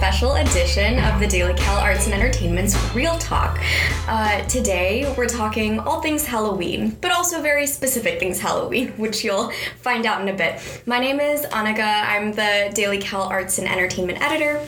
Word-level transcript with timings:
special 0.00 0.36
edition 0.36 0.98
of 0.98 1.20
the 1.20 1.26
Daily 1.26 1.52
Cal 1.52 1.78
Arts 1.78 2.06
and 2.06 2.14
Entertainment's 2.14 2.74
Reel 2.94 3.18
Talk. 3.18 3.60
Uh, 4.08 4.40
today, 4.46 5.12
we're 5.14 5.28
talking 5.28 5.78
all 5.78 6.00
things 6.00 6.24
Halloween, 6.24 6.96
but 7.02 7.12
also 7.12 7.42
very 7.42 7.66
specific 7.66 8.18
things 8.18 8.40
Halloween, 8.40 8.88
which 8.96 9.22
you'll 9.22 9.50
find 9.82 10.06
out 10.06 10.22
in 10.22 10.28
a 10.28 10.32
bit. 10.32 10.58
My 10.86 11.00
name 11.00 11.20
is 11.20 11.42
Anagha. 11.42 11.82
I'm 11.82 12.32
the 12.32 12.72
Daily 12.74 12.96
Cal 12.96 13.24
Arts 13.24 13.58
and 13.58 13.68
Entertainment 13.68 14.22
editor. 14.22 14.66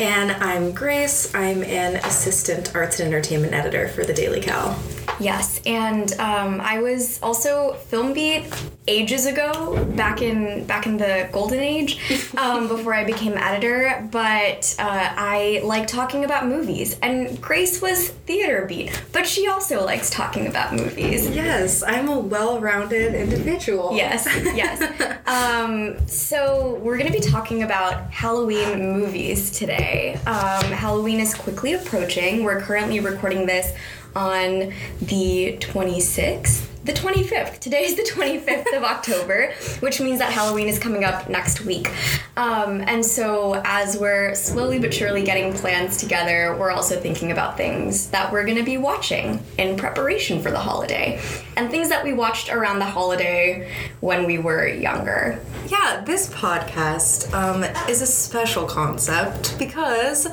And 0.00 0.32
I'm 0.32 0.72
Grace. 0.72 1.32
I'm 1.36 1.62
an 1.62 1.94
assistant 2.04 2.74
arts 2.74 2.98
and 2.98 3.06
entertainment 3.06 3.54
editor 3.54 3.86
for 3.86 4.04
the 4.04 4.12
Daily 4.12 4.40
Cal. 4.40 4.76
Yes, 5.20 5.60
and 5.64 6.12
um, 6.14 6.60
I 6.60 6.80
was 6.80 7.20
also 7.22 7.74
film 7.74 8.12
beat 8.12 8.44
ages 8.86 9.24
ago, 9.26 9.82
back 9.96 10.20
in 10.20 10.66
back 10.66 10.86
in 10.86 10.96
the 10.96 11.28
golden 11.32 11.60
age, 11.60 11.98
um, 12.36 12.68
before 12.68 12.94
I 12.94 13.04
became 13.04 13.34
editor. 13.34 14.06
But 14.10 14.74
uh, 14.78 15.14
I 15.16 15.60
like 15.64 15.86
talking 15.86 16.24
about 16.24 16.46
movies, 16.46 16.98
and 17.00 17.40
Grace 17.40 17.80
was 17.80 18.08
theater 18.08 18.66
beat, 18.66 19.02
but 19.12 19.26
she 19.26 19.48
also 19.48 19.84
likes 19.84 20.10
talking 20.10 20.46
about 20.46 20.74
movies. 20.74 21.28
Yes, 21.28 21.82
I'm 21.82 22.08
a 22.08 22.18
well-rounded 22.18 23.14
individual. 23.14 23.96
Yes, 23.96 24.26
yes. 24.54 24.82
um, 25.26 26.06
so 26.08 26.74
we're 26.82 26.98
gonna 26.98 27.10
be 27.10 27.20
talking 27.20 27.62
about 27.62 28.10
Halloween 28.10 28.92
movies 28.92 29.50
today. 29.50 30.14
Um, 30.26 30.64
Halloween 30.72 31.20
is 31.20 31.34
quickly 31.34 31.74
approaching. 31.74 32.44
We're 32.44 32.60
currently 32.60 33.00
recording 33.00 33.46
this 33.46 33.74
on 34.14 34.72
the 35.00 35.56
26th 35.60 36.68
the 36.84 36.92
25th. 36.92 37.60
Today 37.60 37.84
is 37.84 37.96
the 37.96 38.02
25th 38.02 38.76
of 38.76 38.84
October, 38.84 39.52
which 39.80 40.00
means 40.00 40.18
that 40.18 40.30
Halloween 40.30 40.68
is 40.68 40.78
coming 40.78 41.02
up 41.02 41.30
next 41.30 41.62
week. 41.62 41.90
Um, 42.36 42.82
and 42.82 43.04
so, 43.04 43.62
as 43.64 43.96
we're 43.96 44.34
slowly 44.34 44.78
but 44.78 44.92
surely 44.92 45.22
getting 45.22 45.54
plans 45.54 45.96
together, 45.96 46.54
we're 46.58 46.70
also 46.70 47.00
thinking 47.00 47.32
about 47.32 47.56
things 47.56 48.10
that 48.10 48.30
we're 48.30 48.44
going 48.44 48.58
to 48.58 48.64
be 48.64 48.76
watching 48.76 49.42
in 49.56 49.78
preparation 49.78 50.42
for 50.42 50.50
the 50.50 50.58
holiday 50.58 51.20
and 51.56 51.70
things 51.70 51.88
that 51.88 52.04
we 52.04 52.12
watched 52.12 52.52
around 52.52 52.80
the 52.80 52.84
holiday 52.84 53.72
when 54.00 54.26
we 54.26 54.36
were 54.36 54.66
younger. 54.66 55.40
Yeah, 55.68 56.02
this 56.04 56.28
podcast 56.28 57.32
um, 57.32 57.64
is 57.88 58.02
a 58.02 58.06
special 58.06 58.66
concept 58.66 59.58
because 59.58 60.26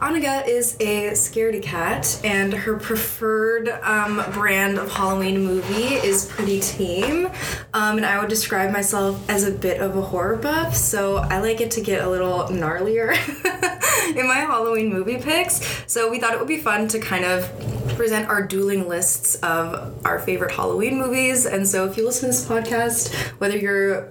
Anagha 0.00 0.46
is 0.46 0.76
a 0.80 1.12
scaredy 1.12 1.62
cat, 1.62 2.20
and 2.22 2.52
her 2.52 2.76
preferred 2.76 3.70
um, 3.82 4.22
brand 4.32 4.78
of 4.78 4.92
Halloween 4.92 5.44
movie 5.44 5.77
is 5.84 6.26
pretty 6.26 6.60
tame. 6.60 7.26
Um, 7.74 7.96
and 7.96 8.06
I 8.06 8.18
would 8.18 8.28
describe 8.28 8.72
myself 8.72 9.28
as 9.28 9.44
a 9.44 9.50
bit 9.50 9.80
of 9.80 9.96
a 9.96 10.02
horror 10.02 10.36
buff, 10.36 10.74
so 10.74 11.16
I 11.16 11.40
like 11.40 11.60
it 11.60 11.70
to 11.72 11.80
get 11.80 12.04
a 12.04 12.08
little 12.08 12.44
gnarlier 12.44 13.12
in 14.16 14.26
my 14.26 14.36
Halloween 14.36 14.92
movie 14.92 15.18
picks. 15.18 15.60
So 15.86 16.10
we 16.10 16.18
thought 16.18 16.32
it 16.32 16.38
would 16.38 16.48
be 16.48 16.58
fun 16.58 16.88
to 16.88 16.98
kind 16.98 17.24
of 17.24 17.50
present 17.96 18.28
our 18.28 18.42
dueling 18.42 18.88
lists 18.88 19.36
of 19.36 19.94
our 20.04 20.18
favorite 20.18 20.52
Halloween 20.52 20.98
movies. 20.98 21.46
And 21.46 21.66
so 21.66 21.84
if 21.86 21.96
you 21.96 22.04
listen 22.04 22.30
to 22.30 22.36
this 22.36 22.44
podcast, 22.46 23.14
whether 23.38 23.56
you're 23.56 24.08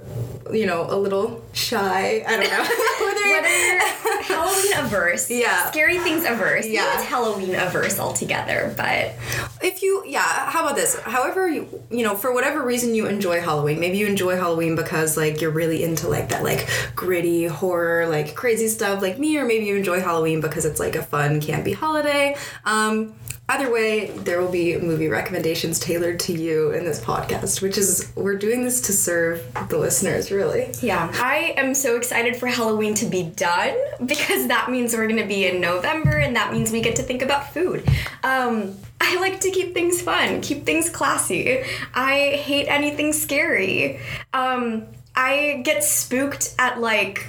you 0.53 0.65
know, 0.65 0.85
a 0.89 0.95
little 0.95 1.43
shy. 1.53 2.23
I 2.25 2.37
don't 2.37 2.49
know. 2.49 2.63
whether, 3.05 3.27
whether 3.29 4.23
Halloween 4.23 4.73
averse, 4.77 5.29
yeah, 5.29 5.69
scary 5.69 5.99
things 5.99 6.25
averse, 6.25 6.67
yeah, 6.67 6.95
it's 6.95 7.05
Halloween 7.05 7.55
averse 7.55 7.99
altogether. 7.99 8.73
But 8.75 9.15
if 9.61 9.81
you, 9.81 10.03
yeah, 10.05 10.49
how 10.49 10.63
about 10.63 10.75
this? 10.75 10.99
However, 10.99 11.47
you, 11.47 11.67
you 11.89 12.03
know, 12.03 12.15
for 12.15 12.33
whatever 12.33 12.63
reason 12.63 12.95
you 12.95 13.07
enjoy 13.07 13.41
Halloween, 13.41 13.79
maybe 13.79 13.97
you 13.97 14.07
enjoy 14.07 14.35
Halloween 14.35 14.75
because 14.75 15.17
like 15.17 15.41
you're 15.41 15.51
really 15.51 15.83
into 15.83 16.07
like 16.07 16.29
that 16.29 16.43
like 16.43 16.67
gritty 16.95 17.45
horror, 17.45 18.07
like 18.07 18.35
crazy 18.35 18.67
stuff, 18.67 19.01
like 19.01 19.19
me, 19.19 19.37
or 19.37 19.45
maybe 19.45 19.65
you 19.65 19.75
enjoy 19.75 19.99
Halloween 19.99 20.41
because 20.41 20.65
it's 20.65 20.79
like 20.79 20.95
a 20.95 21.03
fun, 21.03 21.41
campy 21.41 21.73
holiday. 21.73 22.35
Um, 22.65 23.13
Either 23.49 23.71
way, 23.71 24.07
there 24.07 24.41
will 24.41 24.51
be 24.51 24.77
movie 24.77 25.07
recommendations 25.07 25.79
tailored 25.79 26.19
to 26.19 26.33
you 26.33 26.71
in 26.71 26.83
this 26.83 26.99
podcast, 26.99 27.61
which 27.61 27.77
is, 27.77 28.11
we're 28.13 28.35
doing 28.35 28.61
this 28.61 28.81
to 28.81 28.91
serve 28.91 29.41
the 29.69 29.77
listeners, 29.77 30.31
really. 30.31 30.69
Yeah. 30.81 31.09
I 31.13 31.53
am 31.55 31.73
so 31.73 31.95
excited 31.95 32.35
for 32.35 32.47
Halloween 32.47 32.93
to 32.95 33.05
be 33.05 33.23
done 33.23 33.73
because 34.05 34.47
that 34.49 34.69
means 34.69 34.93
we're 34.93 35.07
going 35.07 35.21
to 35.21 35.27
be 35.27 35.47
in 35.47 35.61
November 35.61 36.17
and 36.17 36.35
that 36.35 36.51
means 36.51 36.73
we 36.73 36.81
get 36.81 36.97
to 36.97 37.03
think 37.03 37.21
about 37.21 37.53
food. 37.53 37.87
Um, 38.21 38.75
I 38.99 39.17
like 39.21 39.39
to 39.39 39.51
keep 39.51 39.73
things 39.73 40.01
fun, 40.01 40.41
keep 40.41 40.65
things 40.65 40.89
classy. 40.89 41.63
I 41.93 42.31
hate 42.31 42.67
anything 42.67 43.13
scary. 43.13 44.01
Um, 44.33 44.87
I 45.15 45.61
get 45.63 45.85
spooked 45.85 46.53
at 46.59 46.81
like 46.81 47.25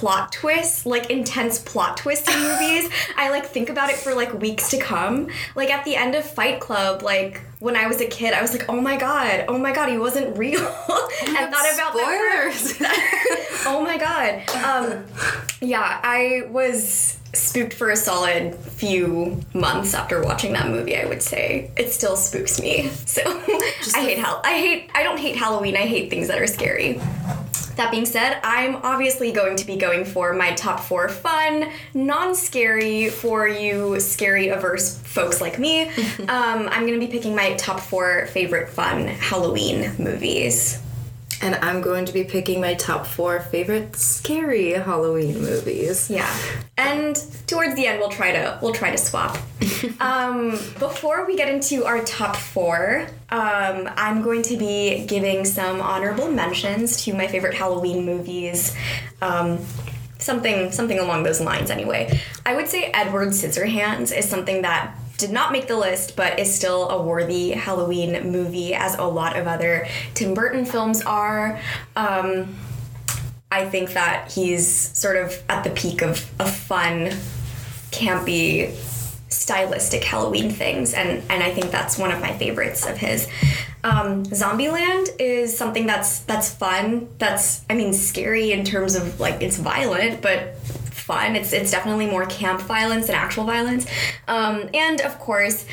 plot 0.00 0.32
twists, 0.32 0.86
like 0.86 1.10
intense 1.10 1.58
plot 1.58 1.98
twists 1.98 2.26
in 2.34 2.40
movies. 2.42 2.90
I 3.18 3.28
like 3.28 3.44
think 3.44 3.68
about 3.68 3.90
it 3.90 3.96
for 3.96 4.14
like 4.14 4.32
weeks 4.40 4.70
to 4.70 4.78
come. 4.78 5.28
Like 5.54 5.68
at 5.68 5.84
the 5.84 5.94
end 5.94 6.14
of 6.14 6.24
Fight 6.24 6.58
Club, 6.58 7.02
like 7.02 7.42
when 7.58 7.76
I 7.76 7.86
was 7.86 8.00
a 8.00 8.06
kid, 8.06 8.32
I 8.32 8.40
was 8.40 8.52
like, 8.52 8.66
oh 8.70 8.80
my 8.80 8.96
god, 8.96 9.44
oh 9.46 9.58
my 9.58 9.72
god, 9.72 9.90
he 9.90 9.98
wasn't 9.98 10.38
real, 10.38 10.58
and 11.26 11.36
thought 11.36 11.74
about 11.74 11.92
spoilers. 11.92 12.78
that. 12.78 13.62
oh 13.66 13.82
my 13.84 13.98
god. 13.98 14.48
Um, 14.64 15.04
yeah, 15.60 16.00
I 16.02 16.44
was 16.48 17.18
spooked 17.34 17.74
for 17.74 17.90
a 17.90 17.96
solid 17.96 18.54
few 18.54 19.38
months 19.52 19.92
after 19.94 20.20
watching 20.20 20.52
that 20.52 20.66
movie 20.66 20.96
i 20.96 21.04
would 21.04 21.22
say 21.22 21.70
it 21.76 21.92
still 21.92 22.16
spooks 22.16 22.60
me 22.60 22.88
so 23.06 23.22
i 23.94 24.00
hate 24.00 24.18
hell 24.18 24.40
i 24.42 24.58
hate 24.58 24.90
i 24.96 25.04
don't 25.04 25.16
hate 25.20 25.36
halloween 25.36 25.76
i 25.76 25.86
hate 25.86 26.10
things 26.10 26.26
that 26.26 26.42
are 26.42 26.46
scary 26.48 27.00
that 27.80 27.90
being 27.90 28.04
said, 28.04 28.38
I'm 28.44 28.76
obviously 28.76 29.32
going 29.32 29.56
to 29.56 29.66
be 29.66 29.76
going 29.76 30.04
for 30.04 30.34
my 30.34 30.52
top 30.52 30.80
four 30.80 31.08
fun, 31.08 31.70
non 31.94 32.34
scary 32.34 33.08
for 33.08 33.48
you 33.48 33.98
scary 34.00 34.48
averse 34.48 34.98
folks 34.98 35.40
like 35.40 35.58
me. 35.58 35.88
um, 36.28 36.68
I'm 36.68 36.86
going 36.86 37.00
to 37.00 37.04
be 37.04 37.10
picking 37.10 37.34
my 37.34 37.54
top 37.54 37.80
four 37.80 38.26
favorite 38.26 38.68
fun 38.68 39.06
Halloween 39.06 39.92
movies 39.98 40.78
and 41.42 41.54
I'm 41.56 41.80
going 41.80 42.04
to 42.04 42.12
be 42.12 42.24
picking 42.24 42.60
my 42.60 42.74
top 42.74 43.06
four 43.06 43.40
favorite 43.40 43.96
scary 43.96 44.72
Halloween 44.72 45.40
movies. 45.40 46.10
Yeah, 46.10 46.32
and 46.76 47.16
towards 47.46 47.74
the 47.76 47.86
end 47.86 47.98
we'll 47.98 48.10
try 48.10 48.32
to 48.32 48.58
we'll 48.62 48.74
try 48.74 48.90
to 48.90 48.98
swap. 48.98 49.38
um, 50.00 50.50
before 50.78 51.26
we 51.26 51.36
get 51.36 51.48
into 51.48 51.84
our 51.84 52.02
top 52.04 52.36
four, 52.36 53.06
um, 53.30 53.88
I'm 53.96 54.22
going 54.22 54.42
to 54.42 54.56
be 54.56 55.06
giving 55.06 55.44
some 55.44 55.80
honorable 55.80 56.30
mentions 56.30 57.04
to 57.04 57.14
my 57.14 57.26
favorite 57.26 57.54
Halloween 57.54 58.04
movies. 58.04 58.76
Um, 59.22 59.58
something 60.18 60.70
something 60.70 60.98
along 60.98 61.22
those 61.22 61.40
lines 61.40 61.70
anyway. 61.70 62.20
I 62.44 62.54
would 62.54 62.68
say 62.68 62.84
Edward 62.92 63.28
Scissorhands 63.28 64.16
is 64.16 64.28
something 64.28 64.62
that 64.62 64.94
did 65.20 65.30
not 65.30 65.52
make 65.52 65.68
the 65.68 65.76
list, 65.76 66.16
but 66.16 66.38
is 66.38 66.52
still 66.52 66.88
a 66.88 67.02
worthy 67.02 67.50
Halloween 67.50 68.30
movie, 68.32 68.74
as 68.74 68.96
a 68.96 69.04
lot 69.04 69.36
of 69.36 69.46
other 69.46 69.86
Tim 70.14 70.34
Burton 70.34 70.64
films 70.64 71.02
are. 71.02 71.60
Um, 71.94 72.56
I 73.52 73.68
think 73.68 73.92
that 73.92 74.32
he's 74.32 74.66
sort 74.66 75.16
of 75.16 75.42
at 75.48 75.64
the 75.64 75.70
peak 75.70 76.02
of, 76.02 76.30
of 76.40 76.54
fun, 76.54 77.10
campy, 77.90 78.72
stylistic 79.28 80.04
Halloween 80.04 80.50
things, 80.50 80.94
and, 80.94 81.22
and 81.30 81.42
I 81.42 81.50
think 81.50 81.70
that's 81.70 81.98
one 81.98 82.10
of 82.10 82.20
my 82.20 82.36
favorites 82.36 82.86
of 82.86 82.96
his. 82.96 83.28
Um, 83.82 84.24
Zombieland 84.24 85.08
is 85.18 85.56
something 85.56 85.86
that's 85.86 86.20
that's 86.20 86.52
fun. 86.52 87.08
That's 87.18 87.64
I 87.70 87.74
mean 87.74 87.92
scary 87.94 88.52
in 88.52 88.64
terms 88.64 88.94
of 88.94 89.18
like 89.18 89.40
it's 89.40 89.56
violent, 89.56 90.20
but 90.20 90.56
fun. 91.00 91.36
It's 91.36 91.52
it's 91.52 91.70
definitely 91.70 92.06
more 92.06 92.26
camp 92.26 92.60
violence 92.60 93.06
than 93.06 93.16
actual 93.16 93.44
violence. 93.44 93.86
Um, 94.28 94.68
and 94.74 95.00
of 95.00 95.18
course, 95.18 95.66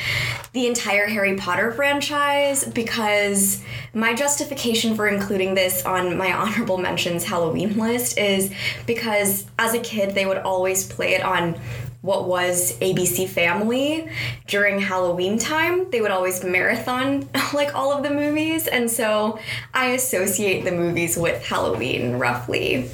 the 0.53 0.67
entire 0.67 1.07
Harry 1.07 1.35
Potter 1.35 1.71
franchise 1.71 2.65
because 2.65 3.63
my 3.93 4.13
justification 4.13 4.95
for 4.95 5.07
including 5.07 5.55
this 5.55 5.85
on 5.85 6.17
my 6.17 6.33
honorable 6.41 6.77
mentions 6.77 7.23
Halloween 7.23 7.77
list 7.77 8.17
is 8.17 8.51
because 8.85 9.45
as 9.59 9.73
a 9.73 9.79
kid 9.79 10.15
they 10.15 10.25
would 10.25 10.37
always 10.37 10.85
play 10.85 11.13
it 11.13 11.23
on 11.23 11.59
what 12.01 12.27
was 12.27 12.77
ABC 12.79 13.27
Family 13.27 14.07
during 14.47 14.79
Halloween 14.79 15.37
time. 15.37 15.89
They 15.91 15.99
would 15.99 16.11
always 16.11 16.43
marathon 16.43 17.27
like 17.53 17.75
all 17.75 17.91
of 17.91 18.03
the 18.03 18.09
movies, 18.09 18.67
and 18.67 18.89
so 18.89 19.39
I 19.73 19.87
associate 19.87 20.63
the 20.63 20.71
movies 20.71 21.17
with 21.17 21.45
Halloween 21.45 22.13
roughly. 22.13 22.89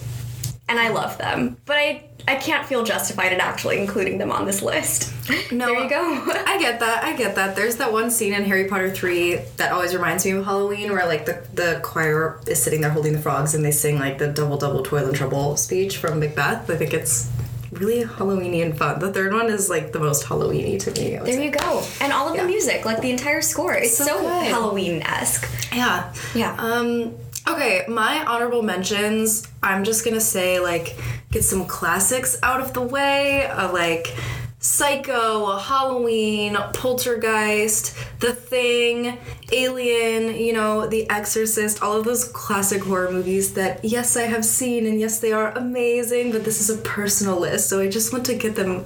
And 0.68 0.80
I 0.80 0.90
love 0.90 1.18
them. 1.18 1.58
But 1.66 1.78
I 1.78 2.04
I 2.28 2.36
can't 2.36 2.66
feel 2.66 2.84
justified 2.84 3.34
in 3.34 3.42
actually 3.42 3.80
including 3.80 4.18
them 4.18 4.32
on 4.32 4.46
this 4.46 4.62
list. 4.62 5.12
No, 5.52 5.68
there 5.68 5.84
you 5.84 5.90
go. 5.90 6.24
I 6.48 6.58
get 6.60 6.80
that. 6.80 7.04
I 7.04 7.16
get 7.16 7.36
that. 7.36 7.56
There's 7.56 7.78
that 7.78 7.94
one 7.94 8.12
scene 8.12 8.34
in 8.34 8.44
Harry 8.44 8.68
Potter 8.68 8.90
three 8.90 9.36
that 9.58 9.72
always 9.72 9.94
reminds 9.94 10.26
me 10.26 10.32
of 10.32 10.44
Halloween, 10.44 10.92
where 10.92 11.06
like 11.06 11.26
the 11.26 11.46
the 11.54 11.80
choir 11.82 12.42
is 12.48 12.62
sitting 12.62 12.82
there 12.82 12.90
holding 12.90 13.14
the 13.14 13.20
frogs 13.20 13.54
and 13.56 13.64
they 13.64 13.72
sing 13.72 14.00
like 14.00 14.18
the 14.18 14.28
double 14.28 14.58
double 14.58 14.84
toil 14.84 15.06
and 15.06 15.16
trouble 15.16 15.56
speech 15.56 15.98
from 15.98 16.20
Macbeth. 16.20 16.70
I 16.70 16.76
think 16.76 16.94
it's 16.94 17.32
really 17.72 18.04
Halloweeny 18.04 18.64
and 18.64 18.78
fun. 18.78 19.00
The 19.00 19.14
third 19.14 19.34
one 19.34 19.50
is 19.50 19.70
like 19.70 19.92
the 19.92 20.00
most 20.00 20.26
Halloweeny 20.26 20.80
to 20.82 20.92
me. 20.92 21.18
There 21.18 21.26
say. 21.26 21.46
you 21.46 21.52
go. 21.52 21.84
And 22.02 22.12
all 22.12 22.28
of 22.28 22.36
yeah. 22.36 22.42
the 22.42 22.48
music, 22.48 22.84
like 22.84 23.02
the 23.02 23.12
entire 23.12 23.42
score, 23.42 23.76
is 23.76 23.96
so, 23.96 24.06
so 24.06 24.28
Halloween 24.28 25.04
esque. 25.04 25.50
Yeah. 25.74 26.14
Yeah. 26.36 26.56
Um 26.60 27.16
Okay, 27.46 27.84
my 27.90 28.24
honorable 28.26 28.62
mentions, 28.62 29.46
I'm 29.62 29.84
just 29.84 30.06
gonna 30.06 30.22
say, 30.22 30.62
like, 30.62 30.96
get 31.30 31.44
some 31.44 31.66
classics 31.66 32.38
out 32.42 32.62
of 32.62 32.74
the 32.74 32.82
way, 32.82 33.46
uh, 33.48 33.72
like 33.74 34.16
Psycho, 34.60 35.58
Halloween, 35.58 36.56
Poltergeist, 36.74 37.98
The 38.22 38.34
Thing, 38.34 39.18
Alien, 39.52 40.38
you 40.38 40.54
know, 40.54 40.88
The 40.88 41.10
Exorcist, 41.10 41.84
all 41.84 41.98
of 41.98 42.06
those 42.06 42.24
classic 42.24 42.82
horror 42.82 43.12
movies 43.12 43.56
that, 43.56 43.84
yes, 43.84 44.16
I 44.16 44.24
have 44.24 44.46
seen, 44.46 44.86
and 44.86 44.98
yes, 44.98 45.20
they 45.20 45.34
are 45.34 45.52
amazing, 45.52 46.32
but 46.32 46.46
this 46.46 46.62
is 46.62 46.70
a 46.70 46.82
personal 46.82 47.38
list, 47.38 47.68
so 47.68 47.82
I 47.82 47.90
just 47.90 48.14
want 48.14 48.26
to 48.28 48.36
get 48.36 48.56
them. 48.56 48.86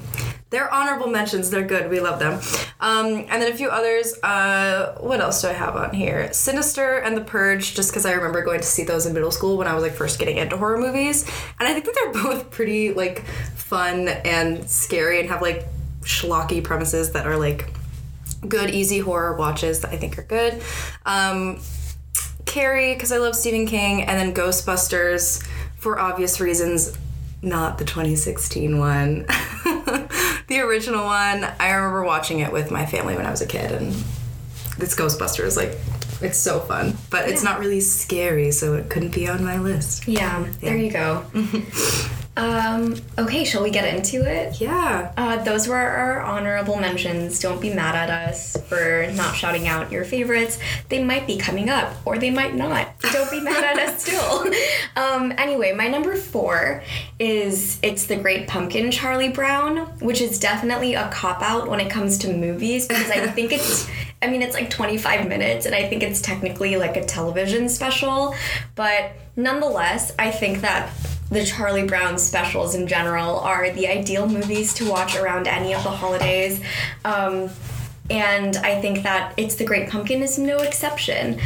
They're 0.49 0.73
honorable 0.73 1.07
mentions. 1.07 1.49
They're 1.49 1.65
good. 1.65 1.89
We 1.89 1.99
love 1.99 2.19
them. 2.19 2.39
Um, 2.79 3.25
and 3.29 3.41
then 3.41 3.51
a 3.51 3.55
few 3.55 3.69
others. 3.69 4.17
Uh, 4.23 4.95
what 4.99 5.19
else 5.19 5.41
do 5.41 5.49
I 5.49 5.53
have 5.53 5.75
on 5.75 5.93
here? 5.93 6.31
Sinister 6.31 6.97
and 6.99 7.17
The 7.17 7.21
Purge, 7.21 7.75
just 7.75 7.91
because 7.91 8.05
I 8.05 8.13
remember 8.13 8.43
going 8.43 8.61
to 8.61 8.65
see 8.65 8.83
those 8.83 9.05
in 9.05 9.13
middle 9.13 9.31
school 9.31 9.57
when 9.57 9.67
I 9.67 9.73
was 9.73 9.83
like 9.83 9.93
first 9.93 10.19
getting 10.19 10.37
into 10.37 10.55
horror 10.55 10.77
movies. 10.77 11.23
And 11.59 11.67
I 11.67 11.73
think 11.73 11.85
that 11.85 11.95
they're 11.95 12.23
both 12.23 12.49
pretty 12.49 12.93
like 12.93 13.25
fun 13.25 14.07
and 14.07 14.69
scary 14.69 15.19
and 15.19 15.29
have 15.29 15.41
like 15.41 15.65
schlocky 16.01 16.63
premises 16.63 17.11
that 17.11 17.27
are 17.27 17.37
like 17.37 17.69
good, 18.47 18.69
easy 18.69 18.99
horror 18.99 19.35
watches 19.35 19.81
that 19.81 19.91
I 19.91 19.97
think 19.97 20.17
are 20.17 20.23
good. 20.23 20.61
Um, 21.05 21.59
Carrie, 22.45 22.93
because 22.93 23.11
I 23.11 23.17
love 23.17 23.35
Stephen 23.35 23.67
King, 23.67 24.03
and 24.03 24.17
then 24.17 24.33
Ghostbusters 24.33 25.45
for 25.77 25.99
obvious 25.99 26.39
reasons, 26.39 26.97
not 27.41 27.77
the 27.77 27.85
2016 27.85 28.79
one. 28.79 29.25
the 30.47 30.59
original 30.61 31.05
one, 31.05 31.43
I 31.59 31.71
remember 31.71 32.03
watching 32.03 32.39
it 32.39 32.51
with 32.51 32.71
my 32.71 32.85
family 32.85 33.15
when 33.15 33.25
I 33.25 33.31
was 33.31 33.41
a 33.41 33.47
kid, 33.47 33.71
and 33.71 33.93
it's 34.77 34.95
Ghostbusters. 34.95 35.57
Like, 35.57 35.77
it's 36.21 36.37
so 36.37 36.59
fun, 36.59 36.97
but 37.09 37.29
it's 37.29 37.43
not 37.43 37.59
really 37.59 37.81
scary, 37.81 38.51
so 38.51 38.73
it 38.73 38.89
couldn't 38.89 39.13
be 39.13 39.27
on 39.27 39.43
my 39.43 39.59
list. 39.59 40.07
Yeah, 40.07 40.47
there 40.61 40.77
you 40.77 40.91
go. 40.91 41.25
um, 42.37 42.95
okay, 43.17 43.43
shall 43.43 43.63
we 43.63 43.71
get 43.71 43.91
into 43.91 44.21
it? 44.21 44.61
Yeah. 44.61 45.11
Uh, 45.17 45.43
those 45.43 45.67
were 45.67 45.75
our 45.75 46.21
honorable 46.21 46.75
mentions. 46.77 47.39
Don't 47.39 47.59
be 47.59 47.73
mad 47.73 47.95
at 47.95 48.11
us 48.11 48.55
for 48.67 49.11
not 49.15 49.35
shouting 49.35 49.67
out 49.67 49.91
your 49.91 50.05
favorites. 50.05 50.59
They 50.89 51.03
might 51.03 51.25
be 51.25 51.37
coming 51.37 51.67
up, 51.67 51.95
or 52.05 52.19
they 52.19 52.29
might 52.29 52.53
not. 52.53 52.89
Don't 53.11 53.31
be 53.31 53.39
mad 53.39 53.63
at 53.63 53.89
us 53.89 54.03
still. 54.05 54.53
Um, 54.95 55.33
anyway, 55.39 55.73
my 55.73 55.87
number 55.87 56.15
four 56.15 56.83
is 57.17 57.79
It's 57.81 58.05
the 58.05 58.15
Great 58.15 58.47
Pumpkin, 58.47 58.91
Charlie 58.91 59.29
Brown, 59.29 59.77
which 59.99 60.21
is 60.21 60.37
definitely 60.39 60.93
a 60.93 61.09
cop 61.09 61.41
out 61.41 61.67
when 61.67 61.79
it 61.79 61.89
comes 61.89 62.19
to 62.19 62.31
movies 62.31 62.87
because 62.87 63.09
I 63.09 63.25
think 63.27 63.51
it's. 63.51 63.89
I 64.21 64.27
mean, 64.27 64.41
it's 64.41 64.55
like 64.55 64.69
25 64.69 65.27
minutes, 65.27 65.65
and 65.65 65.73
I 65.75 65.87
think 65.87 66.01
it's 66.01 66.21
technically 66.21 66.75
like 66.75 66.97
a 66.97 67.05
television 67.05 67.69
special, 67.69 68.35
but 68.73 69.11
nonetheless, 69.35 70.11
I 70.17 70.31
think 70.31 70.61
that 70.61 70.89
the 71.29 71.43
Charlie 71.43 71.85
Brown 71.85 72.17
specials 72.17 72.75
in 72.75 72.87
general 72.87 73.39
are 73.39 73.69
the 73.71 73.87
ideal 73.87 74.27
movies 74.27 74.73
to 74.75 74.89
watch 74.89 75.15
around 75.15 75.47
any 75.47 75.73
of 75.73 75.83
the 75.83 75.89
holidays. 75.89 76.61
Um, 77.03 77.49
and 78.09 78.55
I 78.57 78.79
think 78.79 79.03
that 79.03 79.33
It's 79.37 79.55
the 79.55 79.65
Great 79.65 79.89
Pumpkin 79.89 80.21
is 80.21 80.39
no 80.39 80.57
exception. 80.59 81.39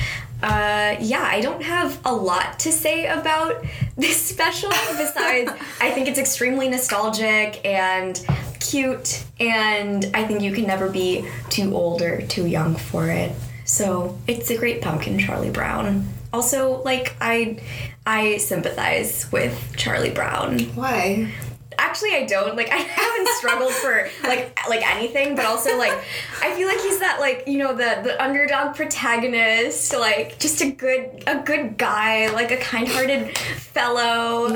Uh, 0.44 0.96
yeah, 1.00 1.24
I 1.24 1.40
don't 1.42 1.62
have 1.62 2.00
a 2.04 2.14
lot 2.14 2.60
to 2.60 2.72
say 2.72 3.08
about 3.08 3.64
this 3.98 4.24
special 4.24 4.70
besides 4.70 5.52
I 5.80 5.92
think 5.92 6.08
it's 6.08 6.18
extremely 6.20 6.68
nostalgic 6.68 7.64
and 7.64 8.24
cute, 8.60 9.24
and 9.40 10.10
I 10.14 10.26
think 10.26 10.42
you 10.42 10.52
can 10.52 10.66
never 10.66 10.90
be 10.90 11.28
too 11.50 11.76
old 11.76 12.02
or 12.02 12.22
too 12.22 12.48
young 12.48 12.76
for 12.76 13.08
it. 13.08 13.34
So 13.66 14.18
it's 14.28 14.50
a 14.50 14.58
great 14.58 14.82
pumpkin, 14.82 15.20
Charlie 15.20 15.52
Brown. 15.52 16.08
Also, 16.34 16.82
like 16.84 17.16
I, 17.22 17.62
I 18.12 18.38
sympathize 18.38 19.32
with 19.32 19.74
Charlie 19.78 20.10
Brown. 20.10 20.60
Why? 20.76 21.32
Actually, 21.78 22.14
I 22.16 22.26
don't. 22.26 22.58
Like 22.58 22.70
I 22.70 22.76
haven't 22.76 23.30
struggled 23.38 23.72
for 23.72 24.10
like 24.24 24.60
like 24.68 24.86
anything, 24.86 25.34
but 25.38 25.46
also 25.46 25.78
like 25.78 25.98
I 26.42 26.54
feel 26.54 26.68
like 26.68 26.82
he's 26.82 27.00
that 27.00 27.22
like 27.22 27.48
you 27.48 27.58
know 27.58 27.70
the 27.70 28.02
the 28.04 28.22
underdog 28.22 28.76
protagonist, 28.76 29.94
like 29.94 30.38
just 30.40 30.60
a 30.62 30.72
good 30.72 31.24
a 31.26 31.40
good 31.40 31.78
guy, 31.78 32.30
like 32.34 32.52
a 32.52 32.58
kind-hearted 32.58 33.38
fellow. 33.38 34.50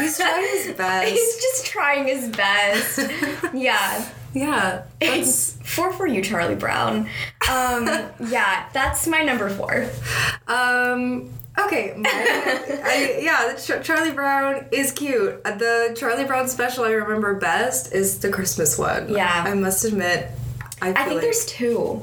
He's 0.00 0.18
trying 0.18 0.46
his 0.58 0.74
best. 0.76 1.10
He's 1.10 1.36
just 1.36 1.64
trying 1.66 2.06
his 2.06 2.28
best. 2.28 3.10
Yeah. 3.54 4.06
yeah. 4.34 4.82
It's 5.00 5.52
four 5.64 5.94
for 5.94 6.06
you, 6.06 6.22
Charlie 6.22 6.54
Brown. 6.56 7.08
Um, 7.50 7.86
yeah, 8.28 8.68
that's 8.74 9.06
my 9.06 9.22
number 9.22 9.48
four. 9.48 9.88
Um. 10.46 11.30
Okay. 11.66 11.94
My, 11.96 12.08
I, 12.10 13.18
yeah, 13.20 13.54
Char- 13.56 13.82
Charlie 13.82 14.12
Brown 14.12 14.66
is 14.72 14.92
cute. 14.92 15.40
Uh, 15.44 15.56
The 15.56 15.96
Charlie 15.98 16.24
Brown 16.24 16.48
special 16.48 16.84
I 16.84 16.90
remember 16.92 17.34
best 17.34 17.92
is 17.92 18.18
the 18.20 18.30
Christmas 18.30 18.78
one. 18.78 19.08
Yeah. 19.12 19.44
I 19.46 19.54
must 19.54 19.84
admit. 19.84 20.28
I, 20.80 20.90
I 20.90 20.92
think 20.92 21.08
like- 21.14 21.20
there's 21.22 21.44
two, 21.46 22.02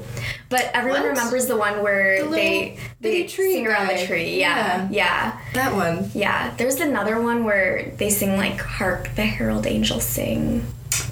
but 0.50 0.70
everyone 0.74 1.00
What? 1.00 1.08
remembers 1.08 1.46
the 1.46 1.56
one 1.56 1.82
where 1.82 2.22
The 2.22 2.28
they 2.30 2.60
little 2.72 2.76
they 3.00 3.26
sing 3.26 3.66
around 3.66 3.88
the 3.88 4.04
tree. 4.06 4.38
Yeah, 4.38 4.86
yeah, 4.90 5.40
that 5.54 5.72
one. 5.74 6.10
yeah. 6.12 6.52
There's 6.58 6.78
another 6.80 7.18
one 7.18 7.44
where 7.44 7.90
they 7.96 8.10
sing 8.10 8.36
like 8.36 8.60
"Hark 8.60 9.14
the 9.16 9.22
Herald 9.24 9.66
Angels 9.66 10.04
Sing." 10.04 10.66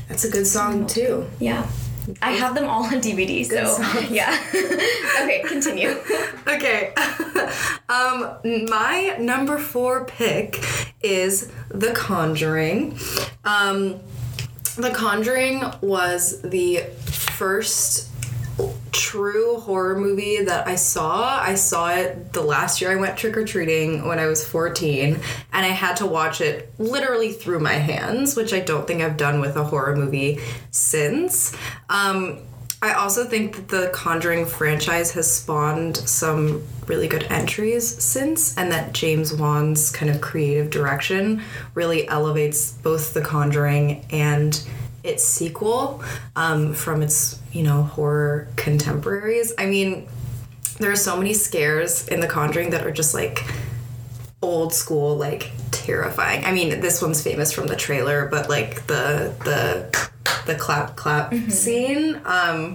That's 0.08 0.25
a 0.25 0.31
good 0.31 0.46
song 0.46 0.87
too. 0.87 1.25
Yeah, 1.41 1.67
I 2.21 2.33
have 2.33 2.55
them 2.55 2.69
all 2.69 2.85
on 2.85 2.95
DVD. 2.95 3.49
Good 3.49 3.67
so 3.67 3.83
songs. 3.83 4.11
yeah. 4.11 4.39
okay, 5.23 5.43
continue. 5.47 5.97
Okay. 6.47 6.93
um, 7.89 8.37
my 8.69 9.17
number 9.19 9.59
four 9.59 10.05
pick 10.05 10.62
is 11.03 11.51
The 11.71 11.93
Conjuring. 11.93 12.99
Um, 13.45 13.99
the 14.77 14.91
Conjuring 14.91 15.65
was 15.81 16.43
the 16.43 16.85
first 17.06 18.11
true 19.15 19.61
horror 19.61 19.97
movie 19.97 20.43
that 20.43 20.67
I 20.67 20.75
saw. 20.75 21.41
I 21.41 21.55
saw 21.55 21.95
it 21.95 22.33
the 22.33 22.43
last 22.43 22.81
year 22.81 22.91
I 22.91 22.97
went 22.97 23.17
trick 23.17 23.37
or 23.37 23.45
treating 23.45 24.09
when 24.09 24.19
I 24.19 24.27
was 24.27 24.45
14, 24.45 25.15
and 25.53 25.67
I 25.67 25.69
had 25.69 25.97
to 25.99 26.07
watch 26.07 26.41
it 26.41 26.73
literally 26.81 27.31
through 27.31 27.61
my 27.61 27.75
hands, 27.75 28.35
which 28.35 28.53
I 28.53 28.59
don't 28.59 28.89
think 28.89 29.03
I've 29.03 29.17
done 29.17 29.41
with 29.41 29.55
a 29.55 29.63
horror 29.63 29.95
movie 29.95 30.41
since. 30.73 31.57
Um, 31.89 32.41
I 32.83 32.95
also 32.95 33.25
think 33.25 33.55
that 33.55 33.69
the 33.69 33.91
Conjuring 33.95 34.47
franchise 34.47 35.13
has 35.13 35.33
spawned 35.33 35.97
some 35.97 36.65
really 36.89 37.06
good 37.06 37.23
entries 37.31 38.03
since, 38.03 38.59
and 38.59 38.73
that 38.73 38.94
James 38.94 39.33
Wan's 39.33 39.93
kind 39.93 40.11
of 40.11 40.21
creative 40.21 40.71
direction 40.71 41.41
really 41.75 42.09
elevates 42.09 42.73
both 42.73 43.15
The 43.15 43.23
Conjuring 43.23 44.05
and 44.11 44.61
its 45.05 45.23
sequel 45.23 46.03
um, 46.35 46.75
from 46.75 47.01
its, 47.01 47.39
you 47.55 47.63
know, 47.63 47.84
horror 47.84 48.49
contemporaries. 48.56 49.53
I 49.58 49.67
mean, 49.67 50.06
there 50.79 50.91
are 50.91 50.96
so 50.96 51.17
many 51.17 51.32
scares 51.32 52.06
in 52.08 52.20
The 52.20 52.27
Conjuring 52.27 52.70
that 52.70 52.84
are 52.87 52.91
just 52.91 53.15
like 53.15 53.44
old 54.43 54.75
school, 54.75 55.17
like 55.17 55.51
terrifying. 55.70 56.44
I 56.44 56.53
mean, 56.53 56.81
this 56.81 57.01
one's 57.01 57.23
famous 57.23 57.53
from 57.53 57.67
the 57.69 57.77
trailer, 57.77 58.27
but 58.29 58.49
like 58.49 58.87
the 58.87 59.34
the 59.44 60.11
the 60.46 60.55
clap 60.56 60.96
clap 60.96 61.32
scene 61.49 62.20
um, 62.27 62.75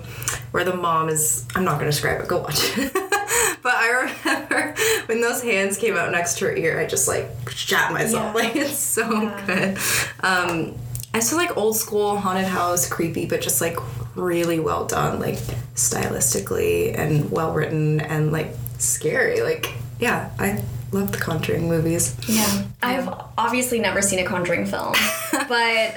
where 0.52 0.64
the 0.64 0.74
mom 0.76 1.10
is. 1.10 1.46
I'm 1.56 1.64
not 1.66 1.74
gonna 1.78 1.92
describe 1.92 2.22
it. 2.22 2.28
Go 2.28 2.42
watch 2.42 2.60
it. 2.78 2.94
but 3.62 3.74
I 3.76 4.10
remember 4.26 4.76
when 5.08 5.22
those 5.22 5.44
hands 5.44 5.78
came 5.78 5.98
out 5.98 6.12
next 6.12 6.38
to 6.40 6.46
her 6.46 6.56
ear, 6.56 6.80
I 6.80 6.86
just 6.88 7.08
like 7.08 7.28
shat 7.50 7.92
myself. 7.92 8.14
Yeah. 8.14 8.34
Like 8.34 8.56
it's 8.56 8.78
so 8.78 9.12
Yeah. 9.22 9.46
good. 9.46 9.78
Um, 10.22 10.76
I 11.14 11.20
still 11.20 11.38
like 11.40 11.58
old 11.58 11.76
school 11.76 12.18
haunted 12.18 12.46
house, 12.46 12.88
creepy, 12.88 13.26
but 13.26 13.42
just 13.42 13.62
like 13.62 13.76
really 14.20 14.60
well 14.60 14.86
done, 14.86 15.20
like 15.20 15.38
stylistically 15.76 16.98
and 16.98 17.32
well 17.32 17.54
written 17.54 18.00
and 18.02 18.32
like 18.32 18.54
scary. 18.78 19.42
Like 19.42 19.74
yeah, 20.00 20.30
I 20.40 20.64
love 20.92 21.12
the 21.12 21.18
Conjuring 21.18 21.68
movies. 21.68 22.16
Yeah. 22.28 22.64
I've 22.82 23.08
obviously 23.38 23.80
never 23.80 24.02
seen 24.02 24.20
a 24.20 24.26
Conjuring 24.26 24.66
film, 24.66 24.94
but 25.32 25.94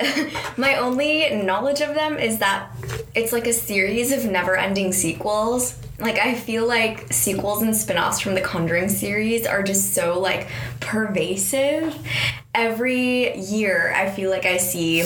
my 0.56 0.76
only 0.76 1.30
knowledge 1.42 1.80
of 1.80 1.94
them 1.94 2.18
is 2.18 2.38
that 2.38 2.70
it's 3.14 3.32
like 3.32 3.46
a 3.46 3.52
series 3.52 4.12
of 4.12 4.30
never 4.30 4.56
ending 4.56 4.92
sequels. 4.92 5.78
Like, 5.98 6.18
I 6.18 6.34
feel 6.34 6.66
like 6.66 7.12
sequels 7.12 7.62
and 7.62 7.76
spin 7.76 7.96
offs 7.96 8.18
from 8.18 8.34
the 8.34 8.40
Conjuring 8.40 8.88
series 8.88 9.46
are 9.46 9.62
just 9.62 9.94
so, 9.94 10.18
like, 10.18 10.48
pervasive. 10.80 11.96
Every 12.54 13.38
year, 13.38 13.92
I 13.94 14.10
feel 14.10 14.28
like 14.28 14.44
I 14.44 14.56
see 14.56 15.04